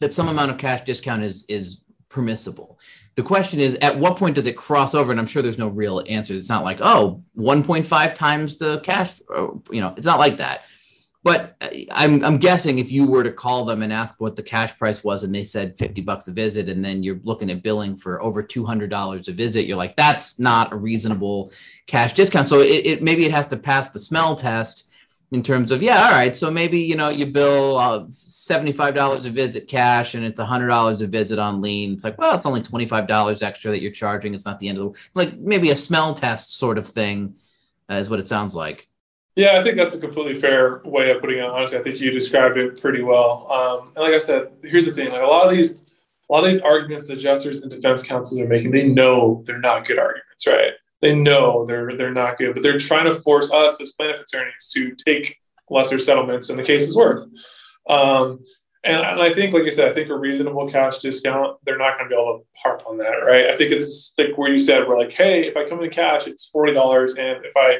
that 0.00 0.12
some 0.12 0.28
amount 0.28 0.50
of 0.50 0.58
cash 0.58 0.84
discount 0.84 1.22
is 1.22 1.44
is 1.48 1.80
permissible. 2.08 2.78
The 3.16 3.22
question 3.22 3.60
is, 3.60 3.76
at 3.76 3.98
what 3.98 4.16
point 4.16 4.34
does 4.34 4.46
it 4.46 4.56
cross 4.56 4.94
over? 4.94 5.10
And 5.10 5.18
I'm 5.18 5.26
sure 5.26 5.42
there's 5.42 5.58
no 5.58 5.68
real 5.68 6.04
answer. 6.06 6.34
It's 6.34 6.50
not 6.50 6.64
like, 6.64 6.78
oh, 6.82 7.22
1.5 7.38 8.14
times 8.14 8.58
the 8.58 8.80
cash. 8.80 9.20
You 9.70 9.80
know, 9.80 9.94
it's 9.96 10.06
not 10.06 10.18
like 10.18 10.36
that. 10.36 10.62
But 11.26 11.56
uh, 11.60 11.70
I'm, 11.90 12.24
I'm 12.24 12.38
guessing 12.38 12.78
if 12.78 12.92
you 12.92 13.04
were 13.06 13.24
to 13.24 13.32
call 13.32 13.64
them 13.64 13.82
and 13.82 13.92
ask 13.92 14.20
what 14.20 14.36
the 14.36 14.42
cash 14.42 14.78
price 14.78 15.02
was, 15.02 15.24
and 15.24 15.34
they 15.34 15.44
said 15.44 15.76
50 15.76 16.02
bucks 16.02 16.28
a 16.28 16.32
visit, 16.32 16.68
and 16.68 16.84
then 16.84 17.02
you're 17.02 17.18
looking 17.24 17.50
at 17.50 17.64
billing 17.64 17.96
for 17.96 18.22
over 18.22 18.44
$200 18.44 19.28
a 19.28 19.32
visit, 19.32 19.66
you're 19.66 19.76
like, 19.76 19.96
that's 19.96 20.38
not 20.38 20.72
a 20.72 20.76
reasonable 20.76 21.50
cash 21.88 22.12
discount. 22.12 22.46
So 22.46 22.60
it, 22.60 22.86
it 22.86 23.02
maybe 23.02 23.24
it 23.24 23.32
has 23.32 23.46
to 23.46 23.56
pass 23.56 23.88
the 23.88 23.98
smell 23.98 24.36
test 24.36 24.90
in 25.32 25.42
terms 25.42 25.72
of 25.72 25.82
yeah 25.82 26.04
all 26.04 26.12
right 26.12 26.36
so 26.36 26.50
maybe 26.50 26.78
you 26.78 26.94
know 26.94 27.08
you 27.08 27.26
bill 27.26 27.76
uh, 27.78 28.04
$75 28.06 29.26
a 29.26 29.30
visit 29.30 29.66
cash 29.66 30.14
and 30.14 30.24
it's 30.24 30.40
$100 30.40 31.02
a 31.02 31.06
visit 31.06 31.38
on 31.38 31.60
lien. 31.60 31.92
It's 31.92 32.04
like 32.04 32.18
well 32.18 32.34
it's 32.36 32.46
only 32.46 32.60
$25 32.60 33.42
extra 33.42 33.70
that 33.72 33.82
you're 33.82 33.92
charging. 33.92 34.34
It's 34.34 34.46
not 34.46 34.60
the 34.60 34.68
end 34.68 34.78
of 34.78 34.92
the 34.92 35.00
like 35.14 35.36
maybe 35.38 35.70
a 35.70 35.76
smell 35.76 36.14
test 36.14 36.56
sort 36.56 36.78
of 36.78 36.88
thing 36.88 37.34
uh, 37.90 37.94
is 37.94 38.08
what 38.08 38.20
it 38.20 38.28
sounds 38.28 38.54
like. 38.54 38.88
Yeah 39.34 39.58
i 39.58 39.62
think 39.62 39.76
that's 39.76 39.94
a 39.94 40.00
completely 40.00 40.40
fair 40.40 40.80
way 40.84 41.10
of 41.10 41.20
putting 41.20 41.38
it. 41.38 41.44
Honestly 41.44 41.78
i 41.78 41.82
think 41.82 42.00
you 42.00 42.10
described 42.10 42.56
it 42.56 42.80
pretty 42.80 43.02
well. 43.02 43.50
Um, 43.50 43.88
and 43.88 44.04
like 44.04 44.14
i 44.14 44.18
said 44.18 44.52
here's 44.62 44.86
the 44.86 44.92
thing 44.92 45.10
like 45.10 45.22
a 45.22 45.26
lot 45.26 45.46
of 45.46 45.52
these 45.52 45.86
a 46.28 46.32
lot 46.32 46.44
of 46.44 46.50
these 46.50 46.60
arguments 46.60 47.10
adjusters 47.10 47.62
and 47.62 47.70
defense 47.70 48.02
counsels 48.02 48.40
are 48.40 48.46
making 48.46 48.70
they 48.70 48.88
know 48.88 49.42
they're 49.46 49.58
not 49.58 49.86
good 49.86 49.98
arguments 49.98 50.46
right 50.46 50.72
they 51.00 51.14
know 51.14 51.66
they're 51.66 51.92
they're 51.92 52.12
not 52.12 52.38
good, 52.38 52.54
but 52.54 52.62
they're 52.62 52.78
trying 52.78 53.04
to 53.06 53.14
force 53.14 53.52
us 53.52 53.80
as 53.80 53.92
plaintiff 53.92 54.20
attorneys 54.20 54.70
to 54.74 54.94
take 54.94 55.38
lesser 55.68 55.98
settlements 55.98 56.48
than 56.48 56.56
the 56.56 56.62
case 56.62 56.88
is 56.88 56.96
worth. 56.96 57.26
Um, 57.88 58.42
and, 58.84 59.00
and, 59.00 59.20
I 59.20 59.32
think, 59.32 59.52
like 59.52 59.64
I 59.64 59.70
said, 59.70 59.88
I 59.88 59.94
think 59.94 60.10
a 60.10 60.16
reasonable 60.16 60.68
cash 60.68 60.98
discount, 60.98 61.58
they're 61.64 61.78
not 61.78 61.98
going 61.98 62.08
to 62.08 62.14
be 62.14 62.20
able 62.20 62.38
to 62.38 62.44
harp 62.62 62.84
on 62.86 62.98
that, 62.98 63.16
right? 63.24 63.50
I 63.50 63.56
think 63.56 63.72
it's 63.72 64.14
like 64.16 64.38
where 64.38 64.50
you 64.50 64.58
said, 64.58 64.86
we're 64.86 64.98
like, 64.98 65.12
hey, 65.12 65.46
if 65.46 65.56
I 65.56 65.68
come 65.68 65.82
in 65.82 65.90
cash, 65.90 66.26
it's 66.26 66.46
forty 66.46 66.72
dollars, 66.72 67.16
and 67.16 67.44
if 67.44 67.52
I 67.56 67.78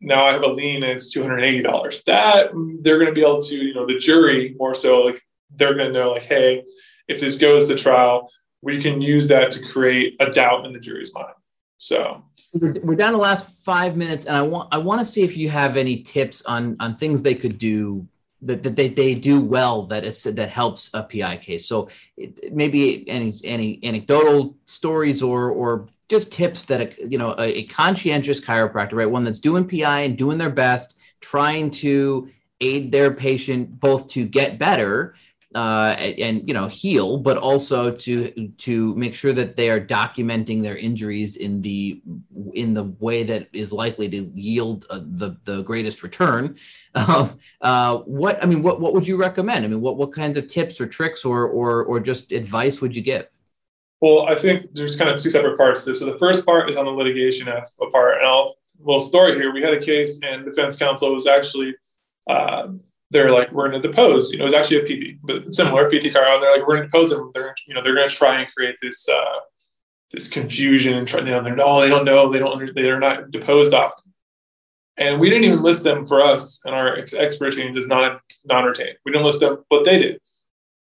now 0.00 0.24
I 0.24 0.32
have 0.32 0.42
a 0.42 0.48
lien 0.48 0.82
and 0.82 0.92
it's 0.92 1.10
two 1.10 1.22
hundred 1.22 1.42
eighty 1.44 1.62
dollars, 1.62 2.02
that 2.04 2.50
they're 2.82 2.98
going 2.98 3.08
to 3.08 3.14
be 3.14 3.22
able 3.22 3.42
to, 3.42 3.56
you 3.56 3.74
know, 3.74 3.86
the 3.86 3.98
jury 3.98 4.54
more 4.58 4.74
so, 4.74 5.00
like 5.00 5.22
they're 5.56 5.74
going 5.74 5.92
to 5.92 5.98
know, 5.98 6.12
like, 6.12 6.24
hey, 6.24 6.64
if 7.08 7.20
this 7.20 7.36
goes 7.36 7.66
to 7.66 7.74
trial, 7.74 8.30
we 8.60 8.82
can 8.82 9.00
use 9.00 9.28
that 9.28 9.52
to 9.52 9.62
create 9.62 10.16
a 10.20 10.30
doubt 10.30 10.66
in 10.66 10.72
the 10.72 10.80
jury's 10.80 11.14
mind. 11.14 11.34
So 11.78 12.24
we're 12.52 12.96
down 12.96 13.12
to 13.12 13.16
the 13.16 13.22
last 13.22 13.48
five 13.64 13.96
minutes, 13.96 14.24
and 14.24 14.36
I 14.36 14.42
want 14.42 14.74
I 14.74 14.78
want 14.78 15.00
to 15.00 15.04
see 15.04 15.22
if 15.22 15.36
you 15.36 15.50
have 15.50 15.76
any 15.76 16.02
tips 16.02 16.42
on 16.42 16.76
on 16.80 16.94
things 16.94 17.22
they 17.22 17.34
could 17.34 17.58
do 17.58 18.06
that, 18.42 18.62
that 18.62 18.76
they, 18.76 18.88
they 18.88 19.14
do 19.14 19.40
well 19.40 19.86
that 19.86 20.04
is 20.04 20.22
that 20.22 20.48
helps 20.48 20.90
a 20.94 21.02
PI 21.02 21.38
case. 21.38 21.66
So 21.66 21.88
it, 22.16 22.52
maybe 22.54 23.08
any 23.08 23.38
any 23.44 23.80
anecdotal 23.82 24.56
stories 24.66 25.22
or 25.22 25.50
or 25.50 25.88
just 26.08 26.32
tips 26.32 26.64
that 26.66 26.80
a, 26.80 27.08
you 27.08 27.18
know 27.18 27.34
a, 27.38 27.58
a 27.58 27.66
conscientious 27.66 28.40
chiropractor, 28.40 28.94
right, 28.94 29.10
one 29.10 29.24
that's 29.24 29.40
doing 29.40 29.68
PI 29.68 30.00
and 30.00 30.16
doing 30.16 30.38
their 30.38 30.50
best, 30.50 30.98
trying 31.20 31.70
to 31.70 32.28
aid 32.60 32.90
their 32.90 33.12
patient 33.12 33.78
both 33.78 34.08
to 34.08 34.24
get 34.24 34.58
better 34.58 35.14
uh, 35.54 35.94
and 35.98 36.46
you 36.46 36.52
know 36.52 36.68
heal, 36.68 37.18
but 37.18 37.38
also 37.38 37.90
to 37.90 38.48
to 38.58 38.94
make 38.96 39.14
sure 39.14 39.32
that 39.32 39.56
they 39.56 39.70
are 39.70 39.80
documenting 39.80 40.62
their 40.62 40.76
injuries 40.76 41.36
in 41.36 41.62
the 41.62 42.02
in 42.52 42.74
the 42.74 42.84
way 43.00 43.22
that 43.22 43.48
is 43.52 43.72
likely 43.72 44.08
to 44.10 44.30
yield 44.34 44.86
uh, 44.90 45.00
the 45.02 45.36
the 45.44 45.62
greatest 45.62 46.02
return. 46.02 46.56
Uh, 46.94 47.28
uh, 47.60 47.98
what 47.98 48.42
I 48.42 48.46
mean, 48.46 48.60
what 48.60 48.80
what 48.80 48.92
would 48.92 49.06
you 49.06 49.16
recommend? 49.16 49.64
I 49.64 49.68
mean, 49.68 49.80
what 49.80 49.96
what 49.96 50.12
kinds 50.12 50.36
of 50.36 50.48
tips 50.48 50.80
or 50.80 50.86
tricks 50.86 51.24
or 51.24 51.46
or 51.46 51.84
or 51.84 52.00
just 52.00 52.32
advice 52.32 52.80
would 52.80 52.96
you 52.96 53.02
give? 53.02 53.28
Well, 54.00 54.26
I 54.26 54.34
think 54.34 54.74
there's 54.74 54.96
kind 54.96 55.08
of 55.08 55.20
two 55.20 55.30
separate 55.30 55.56
parts 55.56 55.84
to 55.84 55.90
this. 55.90 56.00
So 56.00 56.06
the 56.06 56.18
first 56.18 56.44
part 56.44 56.68
is 56.68 56.76
on 56.76 56.86
the 56.86 56.90
litigation 56.90 57.46
aspect 57.46 57.92
part, 57.92 58.16
and 58.18 58.26
I'll 58.26 58.52
little 58.80 59.00
story 59.00 59.34
here. 59.34 59.52
We 59.52 59.62
had 59.62 59.74
a 59.74 59.80
case, 59.80 60.20
and 60.22 60.44
defense 60.44 60.76
counsel 60.76 61.12
was 61.12 61.26
actually 61.26 61.74
uh, 62.28 62.68
they're 63.10 63.30
like, 63.30 63.50
we're 63.52 63.68
going 63.68 63.82
to 63.82 63.88
depose. 63.88 64.30
You 64.30 64.38
know, 64.38 64.44
it 64.44 64.52
was 64.52 64.54
actually 64.54 64.80
a 64.80 65.14
PT, 65.14 65.18
but 65.22 65.54
similar 65.54 65.88
PT 65.88 66.12
car. 66.12 66.24
And 66.26 66.42
they're 66.42 66.52
like, 66.52 66.66
we're 66.66 66.76
going 66.76 66.82
to 66.82 66.86
depose 66.88 67.10
them. 67.10 67.30
They're, 67.32 67.54
you 67.66 67.74
know, 67.74 67.82
they're 67.82 67.94
going 67.94 68.08
to 68.08 68.14
try 68.14 68.40
and 68.40 68.52
create 68.54 68.76
this, 68.82 69.08
uh, 69.08 69.40
this 70.10 70.28
confusion 70.30 70.94
and 70.94 71.08
try, 71.08 71.20
you 71.20 71.26
know, 71.26 71.42
they're 71.42 71.56
no, 71.56 71.80
they 71.80 71.88
don't 71.88 72.04
know, 72.04 72.32
they 72.32 72.38
don't, 72.38 72.74
they're 72.74 73.00
not 73.00 73.30
deposed 73.30 73.74
often. 73.74 74.12
And 74.98 75.20
we 75.20 75.30
didn't 75.30 75.44
even 75.44 75.62
list 75.62 75.84
them 75.84 76.04
for 76.06 76.20
us, 76.20 76.58
and 76.64 76.74
our 76.74 76.98
expert 76.98 77.54
team 77.54 77.72
does 77.72 77.86
not 77.86 78.20
non-retain. 78.44 78.94
We 79.04 79.12
didn't 79.12 79.26
list 79.26 79.38
them, 79.38 79.64
but 79.70 79.84
they 79.84 79.98
did. 79.98 80.20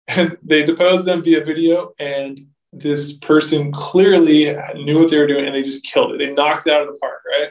And 0.09 0.39
they 0.43 0.65
deposed 0.65 1.05
them 1.05 1.23
via 1.23 1.45
video, 1.45 1.93
and 1.99 2.41
this 2.73 3.13
person 3.19 3.73
clearly 3.73 4.57
knew 4.75 4.99
what 4.99 5.11
they 5.11 5.19
were 5.19 5.27
doing, 5.27 5.45
and 5.45 5.55
they 5.55 5.63
just 5.63 5.85
killed 5.85 6.13
it. 6.13 6.19
They 6.19 6.33
knocked 6.33 6.67
it 6.67 6.73
out 6.73 6.89
of 6.89 6.95
the 6.95 6.99
park, 6.99 7.21
right? 7.29 7.51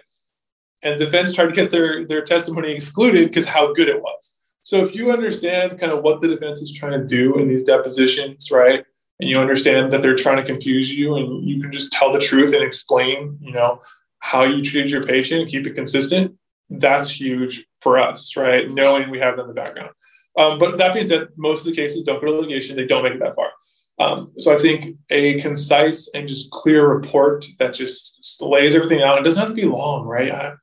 And 0.81 0.97
defense 0.97 1.33
tried 1.33 1.47
to 1.47 1.51
get 1.51 1.71
their 1.71 2.05
their 2.05 2.23
testimony 2.23 2.71
excluded 2.73 3.27
because 3.27 3.47
how 3.47 3.73
good 3.73 3.87
it 3.87 4.01
was. 4.01 4.35
So 4.65 4.83
if 4.83 4.95
you 4.95 5.11
understand 5.11 5.79
kind 5.79 5.91
of 5.91 6.01
what 6.01 6.21
the 6.21 6.27
defense 6.27 6.59
is 6.59 6.73
trying 6.73 6.99
to 6.99 7.05
do 7.05 7.37
in 7.37 7.47
these 7.47 7.61
depositions, 7.61 8.49
right? 8.51 8.83
And 9.19 9.29
you 9.29 9.37
understand 9.37 9.91
that 9.91 10.01
they're 10.01 10.15
trying 10.15 10.37
to 10.37 10.43
confuse 10.43 10.91
you 10.91 11.15
and 11.15 11.47
you 11.47 11.61
can 11.61 11.71
just 11.71 11.93
tell 11.93 12.11
the 12.11 12.19
truth 12.19 12.51
and 12.51 12.63
explain, 12.63 13.37
you 13.39 13.51
know, 13.53 13.79
how 14.19 14.43
you 14.43 14.63
treated 14.63 14.89
your 14.89 15.03
patient 15.03 15.49
keep 15.49 15.67
it 15.67 15.75
consistent, 15.75 16.33
that's 16.71 17.21
huge 17.21 17.63
for 17.81 17.99
us, 17.99 18.35
right? 18.35 18.69
Knowing 18.71 19.11
we 19.11 19.19
have 19.19 19.37
them 19.37 19.41
in 19.41 19.47
the 19.49 19.53
background. 19.53 19.91
Um, 20.35 20.57
but 20.57 20.79
that 20.79 20.95
being 20.95 21.05
said, 21.05 21.27
most 21.37 21.59
of 21.59 21.65
the 21.67 21.79
cases 21.79 22.01
don't 22.01 22.19
go 22.19 22.25
to 22.25 22.33
litigation, 22.33 22.75
they 22.75 22.87
don't 22.87 23.03
make 23.03 23.13
it 23.13 23.19
that 23.19 23.35
far. 23.35 23.51
Um, 23.99 24.33
so 24.39 24.51
I 24.51 24.57
think 24.57 24.97
a 25.11 25.39
concise 25.41 26.09
and 26.15 26.27
just 26.27 26.49
clear 26.49 26.87
report 26.87 27.45
that 27.59 27.75
just 27.75 28.41
lays 28.41 28.75
everything 28.75 29.03
out. 29.03 29.19
It 29.19 29.23
doesn't 29.23 29.39
have 29.39 29.49
to 29.49 29.55
be 29.55 29.65
long, 29.67 30.07
right? 30.07 30.31
I, 30.31 30.53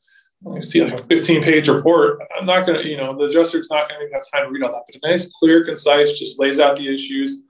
I 0.50 0.60
see 0.60 0.82
like 0.82 1.00
a 1.00 1.04
15 1.04 1.42
page 1.42 1.68
report. 1.68 2.20
I'm 2.38 2.46
not 2.46 2.66
going 2.66 2.82
to, 2.82 2.88
you 2.88 2.96
know, 2.96 3.16
the 3.16 3.24
adjuster's 3.24 3.68
not 3.70 3.88
going 3.88 4.06
to 4.06 4.12
have 4.12 4.22
time 4.32 4.44
to 4.46 4.50
read 4.50 4.62
all 4.62 4.72
that, 4.72 4.82
but 4.86 4.96
a 5.02 5.10
nice, 5.10 5.30
clear, 5.30 5.64
concise, 5.64 6.18
just 6.18 6.40
lays 6.40 6.58
out 6.58 6.76
the 6.76 6.92
issues. 6.92 7.42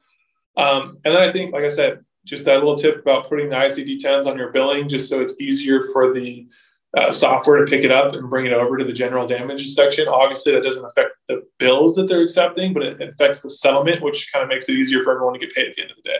Um, 0.57 0.98
and 1.05 1.14
then 1.14 1.22
I 1.22 1.33
think, 1.33 1.52
like 1.52 1.64
I 1.64 1.68
said, 1.68 2.05
just 2.24 2.44
that 2.44 2.59
little 2.59 2.76
tip 2.76 3.00
about 3.00 3.28
putting 3.28 3.48
the 3.48 3.57
ICD 3.57 3.96
10s 3.96 4.26
on 4.26 4.37
your 4.37 4.52
billing, 4.52 4.88
just 4.88 5.09
so 5.09 5.20
it's 5.20 5.35
easier 5.40 5.85
for 5.92 6.12
the 6.12 6.46
uh, 6.96 7.11
software 7.11 7.64
to 7.64 7.70
pick 7.70 7.85
it 7.85 7.90
up 7.90 8.12
and 8.12 8.28
bring 8.28 8.46
it 8.46 8.52
over 8.52 8.76
to 8.76 8.85
the 8.85 8.92
general 8.92 9.26
damages 9.26 9.74
section. 9.74 10.07
Obviously, 10.09 10.52
that 10.52 10.62
doesn't 10.62 10.85
affect 10.85 11.12
the 11.28 11.42
bills 11.59 11.96
that 11.96 12.07
they're 12.07 12.20
accepting, 12.20 12.74
but 12.74 12.83
it 12.83 13.00
affects 13.00 13.42
the 13.42 13.50
settlement, 13.50 14.02
which 14.02 14.31
kind 14.33 14.42
of 14.42 14.48
makes 14.48 14.68
it 14.68 14.74
easier 14.74 15.02
for 15.02 15.12
everyone 15.12 15.33
to 15.33 15.40
get 15.40 15.55
paid 15.55 15.68
at 15.68 15.74
the 15.74 15.83
end 15.83 15.90
of 15.90 15.96
the 15.96 16.11
day. 16.11 16.16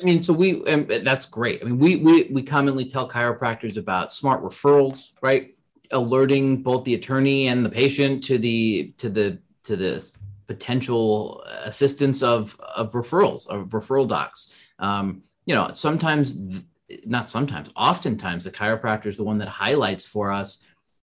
I 0.00 0.04
mean, 0.04 0.20
so 0.20 0.32
we 0.32 0.62
and 0.66 0.88
that's 0.88 1.24
great. 1.24 1.62
I 1.62 1.64
mean, 1.64 1.78
we 1.78 1.96
we 1.96 2.24
we 2.24 2.42
commonly 2.42 2.84
tell 2.84 3.08
chiropractors 3.08 3.78
about 3.78 4.12
smart 4.12 4.42
referrals, 4.42 5.12
right? 5.22 5.55
Alerting 5.90 6.62
both 6.62 6.84
the 6.84 6.94
attorney 6.94 7.48
and 7.48 7.64
the 7.64 7.70
patient 7.70 8.24
to 8.24 8.38
the 8.38 8.94
to 8.98 9.08
the 9.08 9.38
to 9.64 9.76
the 9.76 10.12
potential 10.46 11.42
assistance 11.64 12.22
of 12.22 12.58
of 12.60 12.92
referrals 12.92 13.46
of 13.48 13.68
referral 13.68 14.06
docs. 14.06 14.52
Um, 14.78 15.22
you 15.44 15.54
know, 15.54 15.70
sometimes 15.72 16.38
not 17.04 17.28
sometimes, 17.28 17.70
oftentimes 17.76 18.44
the 18.44 18.50
chiropractor 18.50 19.06
is 19.06 19.16
the 19.16 19.24
one 19.24 19.38
that 19.38 19.48
highlights 19.48 20.04
for 20.04 20.32
us, 20.32 20.62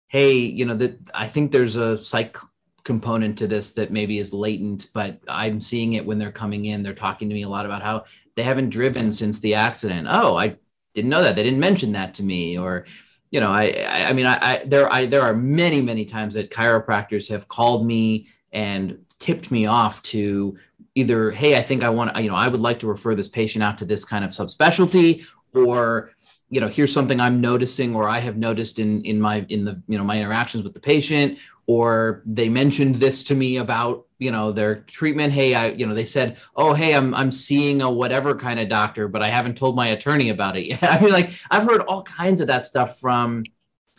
hey, 0.08 0.36
you 0.36 0.64
know, 0.64 0.76
that 0.76 0.98
I 1.12 1.26
think 1.28 1.50
there's 1.50 1.76
a 1.76 1.98
psych 1.98 2.38
component 2.84 3.38
to 3.38 3.46
this 3.46 3.72
that 3.72 3.90
maybe 3.90 4.18
is 4.18 4.32
latent, 4.32 4.88
but 4.94 5.18
I'm 5.26 5.60
seeing 5.60 5.94
it 5.94 6.04
when 6.04 6.18
they're 6.18 6.30
coming 6.30 6.66
in. 6.66 6.82
They're 6.82 6.94
talking 6.94 7.28
to 7.28 7.34
me 7.34 7.42
a 7.42 7.48
lot 7.48 7.66
about 7.66 7.82
how 7.82 8.04
they 8.36 8.42
haven't 8.42 8.70
driven 8.70 9.10
since 9.10 9.40
the 9.40 9.54
accident. 9.54 10.06
Oh, 10.08 10.36
I 10.36 10.56
didn't 10.94 11.10
know 11.10 11.22
that. 11.22 11.34
They 11.34 11.42
didn't 11.42 11.60
mention 11.60 11.92
that 11.92 12.14
to 12.14 12.22
me. 12.22 12.58
Or, 12.58 12.84
you 13.30 13.40
know, 13.40 13.50
I 13.50 14.06
I 14.08 14.12
mean, 14.12 14.26
I, 14.26 14.38
I 14.40 14.64
there 14.64 14.92
I 14.92 15.06
there 15.06 15.22
are 15.22 15.34
many, 15.34 15.82
many 15.82 16.04
times 16.04 16.34
that 16.34 16.50
chiropractors 16.50 17.28
have 17.28 17.48
called 17.48 17.86
me 17.86 18.28
and 18.52 18.98
tipped 19.18 19.50
me 19.50 19.66
off 19.66 20.02
to 20.02 20.56
either, 20.94 21.30
hey, 21.30 21.58
I 21.58 21.62
think 21.62 21.82
I 21.82 21.88
want, 21.88 22.16
you 22.22 22.28
know, 22.28 22.36
I 22.36 22.46
would 22.46 22.60
like 22.60 22.78
to 22.80 22.86
refer 22.86 23.14
this 23.14 23.28
patient 23.28 23.64
out 23.64 23.78
to 23.78 23.84
this 23.84 24.04
kind 24.04 24.24
of 24.24 24.30
subspecialty, 24.30 25.24
or 25.52 26.12
you 26.54 26.60
know 26.60 26.68
here's 26.68 26.92
something 26.92 27.20
i'm 27.20 27.40
noticing 27.40 27.96
or 27.96 28.08
i 28.08 28.20
have 28.20 28.36
noticed 28.36 28.78
in 28.78 29.04
in 29.04 29.20
my 29.20 29.44
in 29.48 29.64
the 29.64 29.82
you 29.88 29.98
know 29.98 30.04
my 30.04 30.16
interactions 30.16 30.62
with 30.62 30.72
the 30.72 30.78
patient 30.78 31.36
or 31.66 32.22
they 32.26 32.48
mentioned 32.48 32.94
this 32.94 33.24
to 33.24 33.34
me 33.34 33.56
about 33.56 34.06
you 34.20 34.30
know 34.30 34.52
their 34.52 34.76
treatment 34.82 35.32
hey 35.32 35.52
i 35.54 35.66
you 35.72 35.84
know 35.84 35.94
they 35.94 36.04
said 36.04 36.38
oh 36.54 36.72
hey 36.72 36.94
i'm 36.94 37.12
i'm 37.14 37.32
seeing 37.32 37.82
a 37.82 37.90
whatever 37.90 38.36
kind 38.36 38.60
of 38.60 38.68
doctor 38.68 39.08
but 39.08 39.20
i 39.20 39.26
haven't 39.26 39.58
told 39.58 39.74
my 39.74 39.88
attorney 39.88 40.28
about 40.28 40.56
it 40.56 40.66
yet 40.66 40.82
i 40.94 41.00
mean 41.00 41.12
like 41.12 41.30
i've 41.50 41.64
heard 41.64 41.80
all 41.82 42.04
kinds 42.04 42.40
of 42.40 42.46
that 42.46 42.64
stuff 42.64 43.00
from 43.00 43.42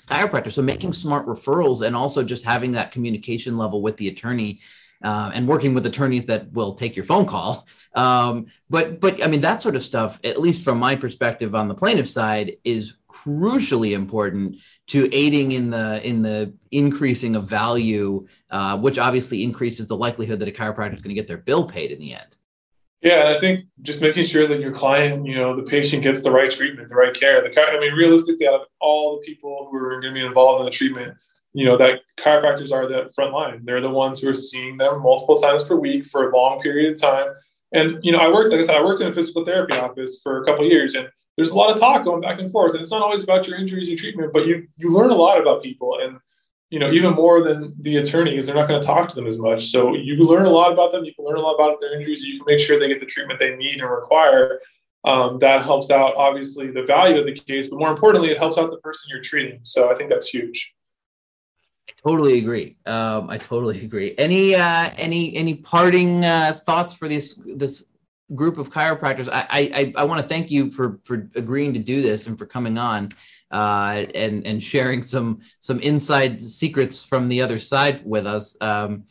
chiropractors 0.08 0.54
so 0.54 0.62
making 0.62 0.94
smart 0.94 1.28
referrals 1.28 1.86
and 1.86 1.94
also 1.94 2.24
just 2.24 2.46
having 2.46 2.72
that 2.72 2.94
communication 2.94 3.58
level 3.58 3.82
with 3.82 3.98
the 3.98 4.08
attorney 4.08 4.62
uh, 5.04 5.32
and 5.34 5.48
working 5.48 5.74
with 5.74 5.86
attorneys 5.86 6.26
that 6.26 6.52
will 6.52 6.74
take 6.74 6.96
your 6.96 7.06
phone 7.06 7.26
call. 7.26 7.68
Um, 7.96 8.48
but 8.70 9.00
but 9.00 9.24
I 9.24 9.28
mean 9.28 9.42
that 9.42 9.62
sort 9.62 9.76
of 9.76 9.84
stuff, 9.84 10.20
at 10.24 10.40
least 10.40 10.64
from 10.64 10.78
my 10.78 10.96
perspective 10.96 11.56
on 11.56 11.68
the 11.68 11.74
plaintiff 11.74 12.10
side, 12.10 12.58
is 12.64 12.98
crucially 13.10 13.94
important 13.94 14.58
to 14.88 15.10
aiding 15.16 15.54
in 15.54 15.70
the 15.70 16.06
in 16.08 16.22
the 16.22 16.54
increasing 16.72 17.36
of 17.36 17.48
value, 17.48 18.28
uh, 18.52 18.78
which 18.78 19.00
obviously 19.00 19.44
increases 19.44 19.88
the 19.88 19.98
likelihood 19.98 20.40
that 20.40 20.50
a 20.50 20.52
chiropractor 20.52 20.94
is 20.94 21.02
going 21.02 21.16
to 21.16 21.22
get 21.22 21.28
their 21.28 21.38
bill 21.38 21.66
paid 21.66 21.92
in 21.92 22.00
the 22.00 22.14
end. 22.14 22.36
Yeah, 23.02 23.22
and 23.22 23.30
I 23.30 23.38
think 23.38 23.66
just 23.82 24.02
making 24.02 24.26
sure 24.26 24.48
that 24.48 24.60
your 24.60 24.72
client, 24.72 25.26
you 25.26 25.36
know, 25.36 25.56
the 25.56 25.64
patient 25.64 26.02
gets 26.02 26.24
the 26.24 26.32
right 26.32 26.50
treatment, 26.50 26.90
the 26.90 26.96
right 26.96 27.14
care. 27.14 27.42
The 27.42 27.62
I 27.62 27.80
mean, 27.80 27.94
realistically, 27.94 28.48
out 28.48 28.56
of 28.56 28.62
all 28.80 29.18
the 29.18 29.26
people 29.26 29.68
who 29.70 29.78
are 29.78 30.02
going 30.02 30.14
to 30.14 30.20
be 30.20 30.26
involved 30.26 30.62
in 30.62 30.66
the 30.66 30.72
treatment, 30.72 31.16
you 31.56 31.64
know 31.64 31.78
that 31.78 32.02
chiropractors 32.20 32.72
are 32.74 32.86
the 32.86 33.10
front 33.16 33.32
line 33.32 33.62
they're 33.64 33.80
the 33.80 33.90
ones 33.90 34.20
who 34.20 34.30
are 34.30 34.34
seeing 34.34 34.76
them 34.76 35.02
multiple 35.02 35.38
times 35.38 35.64
per 35.64 35.76
week 35.76 36.06
for 36.06 36.30
a 36.30 36.36
long 36.38 36.60
period 36.60 36.92
of 36.92 37.02
time 37.02 37.28
and 37.76 38.04
you 38.04 38.12
know 38.12 38.20
i 38.20 38.28
worked 38.28 38.52
like 38.52 38.60
i 38.60 38.64
said 38.64 38.76
i 38.76 38.84
worked 38.84 39.02
in 39.02 39.08
a 39.08 39.14
physical 39.14 39.46
therapy 39.46 39.74
office 39.74 40.20
for 40.24 40.42
a 40.42 40.46
couple 40.46 40.66
years 40.66 40.96
and 40.96 41.08
there's 41.36 41.52
a 41.52 41.58
lot 41.58 41.70
of 41.70 41.78
talk 41.78 42.04
going 42.04 42.22
back 42.22 42.40
and 42.40 42.52
forth 42.52 42.74
and 42.74 42.82
it's 42.82 42.92
not 42.92 43.02
always 43.02 43.24
about 43.24 43.48
your 43.48 43.58
injuries 43.58 43.90
and 43.90 43.98
treatment 43.98 44.32
but 44.34 44.48
you 44.48 44.66
you 44.78 44.92
learn 44.92 45.12
a 45.12 45.16
lot 45.16 45.40
about 45.40 45.62
people 45.62 46.00
and 46.02 46.18
you 46.70 46.80
know 46.80 46.92
even 46.92 47.14
more 47.14 47.42
than 47.42 47.74
the 47.82 47.98
attorneys 47.98 48.46
they're 48.46 48.56
not 48.56 48.68
going 48.68 48.82
to 48.82 48.86
talk 48.86 49.08
to 49.10 49.16
them 49.16 49.28
as 49.28 49.38
much. 49.38 49.68
So 49.68 49.96
you 49.96 50.16
learn 50.18 50.46
a 50.46 50.50
lot 50.50 50.72
about 50.74 50.92
them 50.92 51.06
you 51.06 51.14
can 51.14 51.26
learn 51.26 51.38
a 51.38 51.42
lot 51.42 51.54
about 51.54 51.80
their 51.80 51.98
injuries 51.98 52.22
you 52.22 52.40
can 52.40 52.46
make 52.46 52.60
sure 52.60 52.80
they 52.80 52.88
get 52.88 53.00
the 53.00 53.06
treatment 53.06 53.40
they 53.40 53.56
need 53.56 53.80
and 53.80 53.90
require. 53.90 54.60
Um, 55.06 55.38
that 55.40 55.64
helps 55.64 55.92
out 55.92 56.16
obviously 56.16 56.72
the 56.72 56.82
value 56.82 57.20
of 57.20 57.26
the 57.28 57.34
case 57.34 57.70
but 57.70 57.78
more 57.80 57.92
importantly 57.92 58.32
it 58.32 58.38
helps 58.38 58.58
out 58.58 58.72
the 58.72 58.78
person 58.78 59.10
you're 59.10 59.22
treating. 59.22 59.60
So 59.64 59.92
i 59.92 59.96
think 59.96 60.10
that's 60.10 60.28
huge 60.28 60.75
totally 62.06 62.38
agree. 62.38 62.78
Um, 62.86 63.30
I 63.30 63.38
totally 63.38 63.84
agree. 63.84 64.14
Any 64.18 64.56
uh, 64.56 64.92
any 64.98 65.36
any 65.36 65.56
parting 65.56 66.24
uh, 66.24 66.60
thoughts 66.66 66.94
for 66.94 67.08
this 67.08 67.42
this 67.56 67.86
group 68.34 68.58
of 68.58 68.70
chiropractors? 68.70 69.30
I 69.32 69.46
I, 69.52 69.94
I 69.96 70.04
want 70.04 70.22
to 70.22 70.28
thank 70.28 70.52
you 70.52 70.70
for 70.70 71.00
for 71.04 71.30
agreeing 71.36 71.74
to 71.74 71.80
do 71.80 72.02
this 72.02 72.28
and 72.28 72.38
for 72.38 72.46
coming 72.46 72.78
on 72.78 73.10
uh, 73.52 74.06
and 74.14 74.46
and 74.46 74.64
sharing 74.64 75.02
some 75.02 75.40
some 75.60 75.80
inside 75.80 76.42
secrets 76.42 77.04
from 77.04 77.28
the 77.28 77.42
other 77.42 77.60
side 77.60 78.06
with 78.06 78.28
us. 78.28 78.56
Um, 78.62 79.06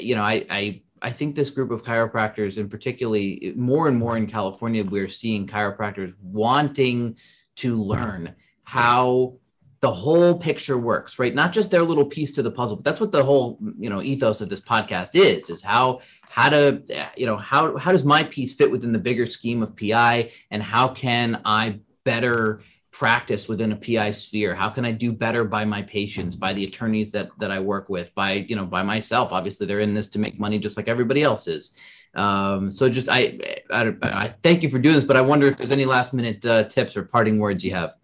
you 0.00 0.14
know, 0.14 0.22
I 0.22 0.46
I. 0.50 0.82
I 1.02 1.10
think 1.10 1.34
this 1.34 1.48
group 1.48 1.70
of 1.70 1.82
chiropractors, 1.82 2.58
and 2.58 2.70
particularly 2.70 3.54
more 3.56 3.88
and 3.88 3.96
more 3.96 4.18
in 4.18 4.26
California, 4.26 4.84
we're 4.84 5.08
seeing 5.08 5.46
chiropractors 5.46 6.12
wanting 6.20 7.16
to 7.56 7.74
learn 7.74 8.34
how 8.64 9.38
the 9.80 9.90
whole 9.90 10.38
picture 10.38 10.78
works 10.78 11.18
right? 11.18 11.34
Not 11.34 11.52
just 11.52 11.70
their 11.70 11.82
little 11.82 12.04
piece 12.04 12.32
to 12.32 12.42
the 12.42 12.50
puzzle 12.50 12.76
but 12.76 12.84
that's 12.84 13.00
what 13.00 13.12
the 13.12 13.24
whole 13.24 13.58
you 13.78 13.90
know 13.90 14.02
ethos 14.02 14.40
of 14.40 14.48
this 14.48 14.60
podcast 14.60 15.10
is 15.14 15.50
is 15.50 15.62
how 15.62 16.00
how 16.22 16.48
to 16.48 16.82
you 17.16 17.26
know 17.26 17.36
how 17.36 17.76
how 17.76 17.92
does 17.92 18.04
my 18.04 18.24
piece 18.24 18.52
fit 18.52 18.70
within 18.70 18.92
the 18.92 18.98
bigger 18.98 19.26
scheme 19.26 19.62
of 19.62 19.76
pi 19.76 20.30
and 20.50 20.62
how 20.62 20.88
can 20.88 21.40
i 21.44 21.78
better 22.04 22.60
practice 22.90 23.48
within 23.48 23.72
a 23.72 23.76
pi 23.76 24.10
sphere? 24.10 24.54
How 24.54 24.68
can 24.68 24.84
i 24.84 24.92
do 24.92 25.12
better 25.12 25.44
by 25.44 25.64
my 25.64 25.82
patients 25.82 26.36
by 26.36 26.52
the 26.52 26.64
attorneys 26.64 27.10
that 27.12 27.30
that 27.38 27.50
i 27.50 27.58
work 27.58 27.88
with 27.88 28.14
by 28.14 28.32
you 28.48 28.56
know 28.56 28.64
by 28.64 28.82
myself? 28.82 29.32
Obviously 29.32 29.66
they're 29.66 29.80
in 29.80 29.94
this 29.94 30.08
to 30.08 30.18
make 30.18 30.38
money 30.38 30.58
just 30.58 30.76
like 30.76 30.88
everybody 30.88 31.22
else 31.22 31.46
is. 31.46 31.74
Um, 32.16 32.72
so 32.72 32.88
just 32.88 33.08
I, 33.08 33.38
I, 33.70 33.94
I 34.02 34.34
thank 34.42 34.64
you 34.64 34.68
for 34.68 34.80
doing 34.80 34.96
this 34.96 35.04
but 35.04 35.16
i 35.16 35.20
wonder 35.20 35.46
if 35.46 35.56
there's 35.56 35.70
any 35.70 35.84
last 35.84 36.12
minute 36.12 36.44
uh, 36.44 36.64
tips 36.64 36.96
or 36.96 37.04
parting 37.04 37.38
words 37.38 37.62
you 37.62 37.70
have 37.70 37.94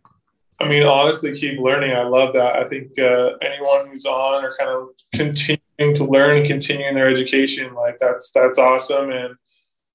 I 0.59 0.69
mean, 0.69 0.85
honestly, 0.85 1.39
keep 1.39 1.59
learning. 1.59 1.93
I 1.93 2.05
love 2.05 2.33
that. 2.35 2.57
I 2.57 2.67
think 2.67 2.99
uh, 2.99 3.33
anyone 3.43 3.89
who's 3.89 4.07
on 4.07 4.45
or 4.45 4.57
kind 4.59 4.71
of 4.71 4.89
continuing 5.13 5.95
to 5.95 6.05
learn 6.05 6.47
continuing 6.47 6.95
their 6.95 7.09
education, 7.09 7.75
like 7.75 7.99
that's 7.99 8.31
that's 8.33 8.59
awesome. 8.59 9.11
And 9.11 9.35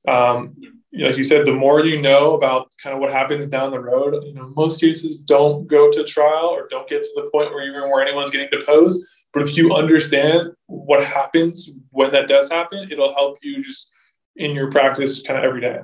um, 0.07 0.55
like 0.93 1.17
you 1.17 1.23
said, 1.23 1.47
the 1.47 1.53
more 1.53 1.83
you 1.83 1.99
know 1.99 2.35
about 2.35 2.71
kind 2.81 2.93
of 2.93 3.01
what 3.01 3.11
happens 3.11 3.47
down 3.47 3.71
the 3.71 3.79
road, 3.79 4.23
you 4.23 4.33
know, 4.33 4.53
most 4.55 4.79
cases 4.79 5.19
don't 5.19 5.65
go 5.65 5.91
to 5.91 6.03
trial 6.03 6.49
or 6.49 6.67
don't 6.69 6.87
get 6.87 7.01
to 7.01 7.09
the 7.15 7.29
point 7.31 7.51
where 7.51 7.67
even 7.67 7.89
where 7.89 8.05
anyone's 8.05 8.31
getting 8.31 8.49
deposed. 8.51 9.03
But 9.33 9.43
if 9.43 9.57
you 9.57 9.73
understand 9.73 10.51
what 10.67 11.03
happens 11.03 11.71
when 11.89 12.11
that 12.11 12.27
does 12.27 12.51
happen, 12.51 12.89
it'll 12.91 13.13
help 13.13 13.39
you 13.41 13.63
just 13.63 13.91
in 14.35 14.51
your 14.51 14.71
practice 14.71 15.21
kind 15.21 15.39
of 15.39 15.45
every 15.45 15.61
day 15.61 15.79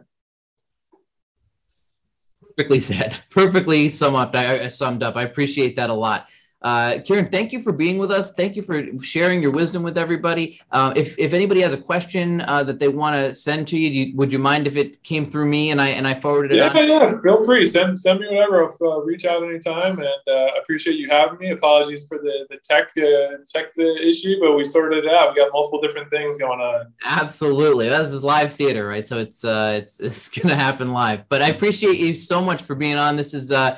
perfectly 2.58 2.80
said 2.80 3.16
perfectly 3.30 3.88
summed 3.90 4.18
up 4.18 4.36
I, 4.36 4.68
summed 4.68 5.04
up. 5.04 5.16
I 5.16 5.24
appreciate 5.24 5.76
that 5.76 5.90
a 5.90 5.94
lot 5.94 6.28
Uh, 6.62 7.00
Kieran, 7.06 7.30
thank 7.30 7.54
you 7.54 7.62
for 7.62 7.72
being 7.72 7.98
with 7.98 8.12
us. 8.12 8.34
Thank 8.34 8.56
you 8.56 8.64
for 8.64 8.84
sharing 9.00 9.42
your 9.42 9.52
wisdom 9.52 9.84
with 9.84 9.98
everybody. 9.98 10.60
Uh, 10.72 10.92
if, 10.96 11.18
if 11.20 11.34
anybody 11.34 11.62
has 11.62 11.72
a 11.72 11.78
question 11.78 12.42
uh, 12.42 12.64
that 12.64 12.80
they 12.80 12.88
want 12.88 13.16
to 13.16 13.34
send 13.34 13.68
to 13.68 13.78
you, 13.78 13.90
you, 13.90 14.16
would 14.16 14.32
you 14.32 14.40
mind 14.40 14.66
if 14.66 14.76
it 14.76 15.04
came 15.04 15.24
through 15.24 15.46
me 15.46 15.70
and 15.70 15.80
I 15.80 15.90
and 15.90 16.08
I 16.08 16.16
forwarded 16.16 16.54
it? 16.54 16.58
Yeah, 16.58 16.70
on? 16.70 16.90
yeah. 16.90 17.22
Feel 17.22 17.46
free. 17.46 17.66
Send 17.66 18.00
send 18.00 18.22
me 18.22 18.28
whatever. 18.32 18.74
Uh, 18.82 19.02
reach 19.02 19.26
out 19.26 19.44
anytime, 19.44 20.00
and 20.00 20.08
uh, 20.28 20.50
appreciate 20.60 20.96
you 20.96 21.10
having 21.10 21.38
me. 21.38 21.52
Apologies 21.52 22.08
for 22.08 22.18
the 22.18 22.48
the 22.50 22.58
tech 22.58 22.90
uh, 22.98 23.38
tech 23.48 23.78
issue, 23.78 24.40
but 24.40 24.54
we 24.54 24.64
sorted 24.64 25.06
it 25.06 25.14
out. 25.14 25.36
We 25.36 25.36
got 25.36 25.52
multiple 25.54 25.80
different 25.80 26.10
things 26.10 26.38
going 26.38 26.60
on. 26.60 26.92
Absolutely, 27.06 27.88
this 27.88 28.14
is 28.14 28.24
live 28.24 28.52
theater, 28.52 28.88
right? 28.88 29.06
So 29.06 29.20
it's 29.20 29.44
it's 29.44 30.00
it's 30.08 30.28
gonna 30.28 30.56
happen 30.56 30.92
live. 30.92 31.30
But 31.30 31.44
I 31.44 31.50
appreciate 31.50 32.00
you 32.00 32.16
so 32.16 32.42
much 32.42 32.64
for 32.64 32.74
being 32.74 32.98
on. 32.98 33.16
This 33.16 33.36
is 33.36 33.52
uh, 33.52 33.78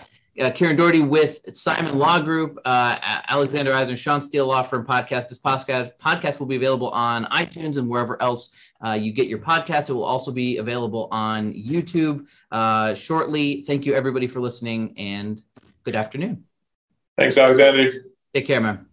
Kieran 0.55 0.77
Doherty 0.77 1.01
with 1.01 1.41
Simon 1.53 1.97
Law 1.97 2.19
Group, 2.19 2.57
uh, 2.63 2.97
Alexander 3.27 3.73
Eisner, 3.73 3.97
Shawn 3.97 4.21
Steel 4.21 4.47
Law 4.47 4.63
Firm 4.63 4.85
podcast. 4.85 5.27
This 5.27 5.37
podcast 5.37 5.91
podcast 6.01 6.39
will 6.39 6.47
be 6.47 6.55
available 6.55 6.89
on 6.91 7.25
iTunes 7.25 7.77
and 7.77 7.89
wherever 7.89 8.21
else 8.21 8.51
uh, 8.85 8.93
you 8.93 9.11
get 9.11 9.27
your 9.27 9.39
podcast. 9.39 9.89
It 9.89 9.93
will 9.93 10.03
also 10.03 10.31
be 10.31 10.57
available 10.57 11.09
on 11.11 11.53
YouTube 11.53 12.27
uh, 12.51 12.93
shortly. 12.93 13.63
Thank 13.63 13.85
you, 13.85 13.93
everybody, 13.93 14.27
for 14.27 14.39
listening, 14.39 14.97
and 14.97 15.41
good 15.83 15.95
afternoon. 15.95 16.45
Thanks, 17.17 17.37
Alexander. 17.37 17.91
Take 18.33 18.47
care, 18.47 18.61
man. 18.61 18.88